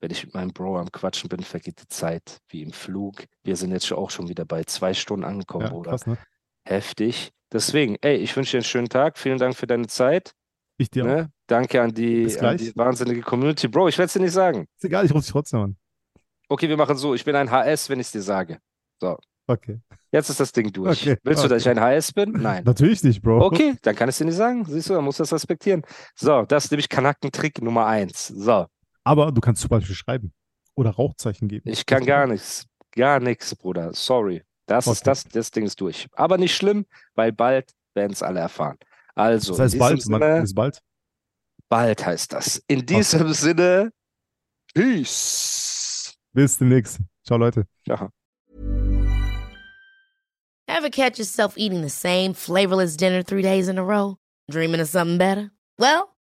wenn 0.00 0.10
ich 0.10 0.24
mit 0.24 0.34
meinem 0.34 0.52
Bro 0.52 0.78
am 0.78 0.90
Quatschen 0.90 1.28
bin, 1.28 1.42
vergeht 1.42 1.80
die 1.82 1.88
Zeit 1.88 2.38
wie 2.48 2.62
im 2.62 2.72
Flug. 2.72 3.24
Wir 3.44 3.56
sind 3.56 3.70
jetzt 3.72 3.92
auch 3.92 4.10
schon 4.10 4.28
wieder 4.28 4.44
bei 4.44 4.64
zwei 4.64 4.94
Stunden 4.94 5.24
angekommen, 5.24 5.66
Ja, 5.66 5.70
Bruder. 5.70 5.90
krass, 5.90 6.06
ne? 6.06 6.18
Heftig. 6.64 7.30
Deswegen, 7.52 7.96
ey, 8.00 8.16
ich 8.16 8.36
wünsche 8.36 8.52
dir 8.52 8.58
einen 8.58 8.64
schönen 8.64 8.88
Tag. 8.88 9.18
Vielen 9.18 9.38
Dank 9.38 9.56
für 9.56 9.66
deine 9.66 9.86
Zeit. 9.86 10.32
Ich 10.78 10.90
dir 10.90 11.04
auch. 11.04 11.08
Ne? 11.08 11.32
Danke 11.46 11.82
an 11.82 11.92
die, 11.92 12.34
an 12.38 12.56
die 12.56 12.74
wahnsinnige 12.76 13.22
Community. 13.22 13.68
Bro, 13.68 13.88
ich 13.88 13.98
werde 13.98 14.06
es 14.06 14.12
dir 14.12 14.20
nicht 14.20 14.32
sagen. 14.32 14.66
Ist 14.76 14.84
egal, 14.84 15.04
ich 15.04 15.12
rufe 15.12 15.22
dich 15.22 15.30
trotzdem 15.30 15.60
an. 15.60 15.76
Okay, 16.48 16.68
wir 16.68 16.76
machen 16.76 16.96
so. 16.96 17.14
Ich 17.14 17.24
bin 17.24 17.36
ein 17.36 17.50
HS, 17.50 17.90
wenn 17.90 18.00
ich 18.00 18.06
es 18.06 18.12
dir 18.12 18.22
sage. 18.22 18.58
Okay. 19.46 19.80
Jetzt 20.12 20.30
ist 20.30 20.38
das 20.40 20.52
Ding 20.52 20.72
durch. 20.72 21.02
Okay, 21.02 21.16
Willst 21.24 21.42
du, 21.44 21.48
dass 21.48 21.62
ich 21.62 21.68
okay. 21.68 21.78
ein 21.78 21.84
HS 21.98 22.12
bin? 22.12 22.32
Nein. 22.32 22.62
Natürlich 22.64 23.02
nicht, 23.02 23.20
Bro. 23.20 23.44
Okay, 23.46 23.74
dann 23.82 23.96
kann 23.96 24.08
ich 24.08 24.14
es 24.14 24.18
dir 24.18 24.24
nicht 24.26 24.36
sagen. 24.36 24.64
Siehst 24.64 24.88
du, 24.88 24.94
dann 24.94 25.04
musst 25.04 25.18
du 25.18 25.22
das 25.22 25.32
respektieren. 25.32 25.82
So, 26.14 26.42
das 26.42 26.66
ist 26.66 26.70
nämlich 26.70 26.88
Kanaken-Trick 26.88 27.60
Nummer 27.62 27.86
eins. 27.86 28.28
So, 28.28 28.66
Aber 29.04 29.32
du 29.32 29.40
kannst 29.40 29.62
zum 29.62 29.68
Beispiel 29.70 29.94
schreiben 29.94 30.32
oder 30.74 30.90
Rauchzeichen 30.90 31.48
geben. 31.48 31.68
ich 31.70 31.84
kann 31.86 32.04
gar 32.04 32.26
nichts. 32.26 32.66
Gar 32.92 33.20
nichts, 33.20 33.54
Bruder. 33.54 33.92
Sorry. 33.94 34.42
Das 34.66 34.86
ist 34.86 35.00
Okay. 35.00 35.04
das, 35.04 35.24
das 35.24 35.50
Ding 35.50 35.64
ist 35.64 35.80
durch. 35.80 36.06
Aber 36.12 36.38
nicht 36.38 36.54
schlimm, 36.54 36.86
weil 37.14 37.32
bald 37.32 37.72
werden 37.94 38.12
es 38.12 38.22
alle 38.22 38.40
erfahren. 38.40 38.78
Also, 39.14 39.52
Das 39.52 39.60
heißt 39.60 39.74
in 39.74 39.80
bald, 39.80 39.96
diesem 39.98 40.12
man, 40.12 40.20
Sinne, 40.22 40.40
bis 40.42 40.54
bald. 40.54 40.82
bald 41.68 42.04
heißt 42.06 42.32
das. 42.32 42.62
In 42.68 42.84
diesem 42.86 43.32
Sinne, 43.32 43.92
Peace. 44.74 46.14
Bis 46.32 46.58
demnächst. 46.58 46.98
Ciao, 47.26 47.36
Leute. 47.38 47.66
Ja. 47.86 48.08
Ever 50.68 50.88
catch 50.90 51.18
yourself 51.18 51.56
eating 51.56 51.82
the 51.82 51.88
same 51.88 52.34
flavorless 52.34 52.96
dinner 52.96 53.24
three 53.24 53.42
days 53.42 53.68
in 53.68 53.78
a 53.78 53.82
row? 53.82 54.16
Dreaming 54.50 54.80
of 54.80 54.88
something 54.88 55.18
better? 55.18 55.50
Well, 55.78 56.14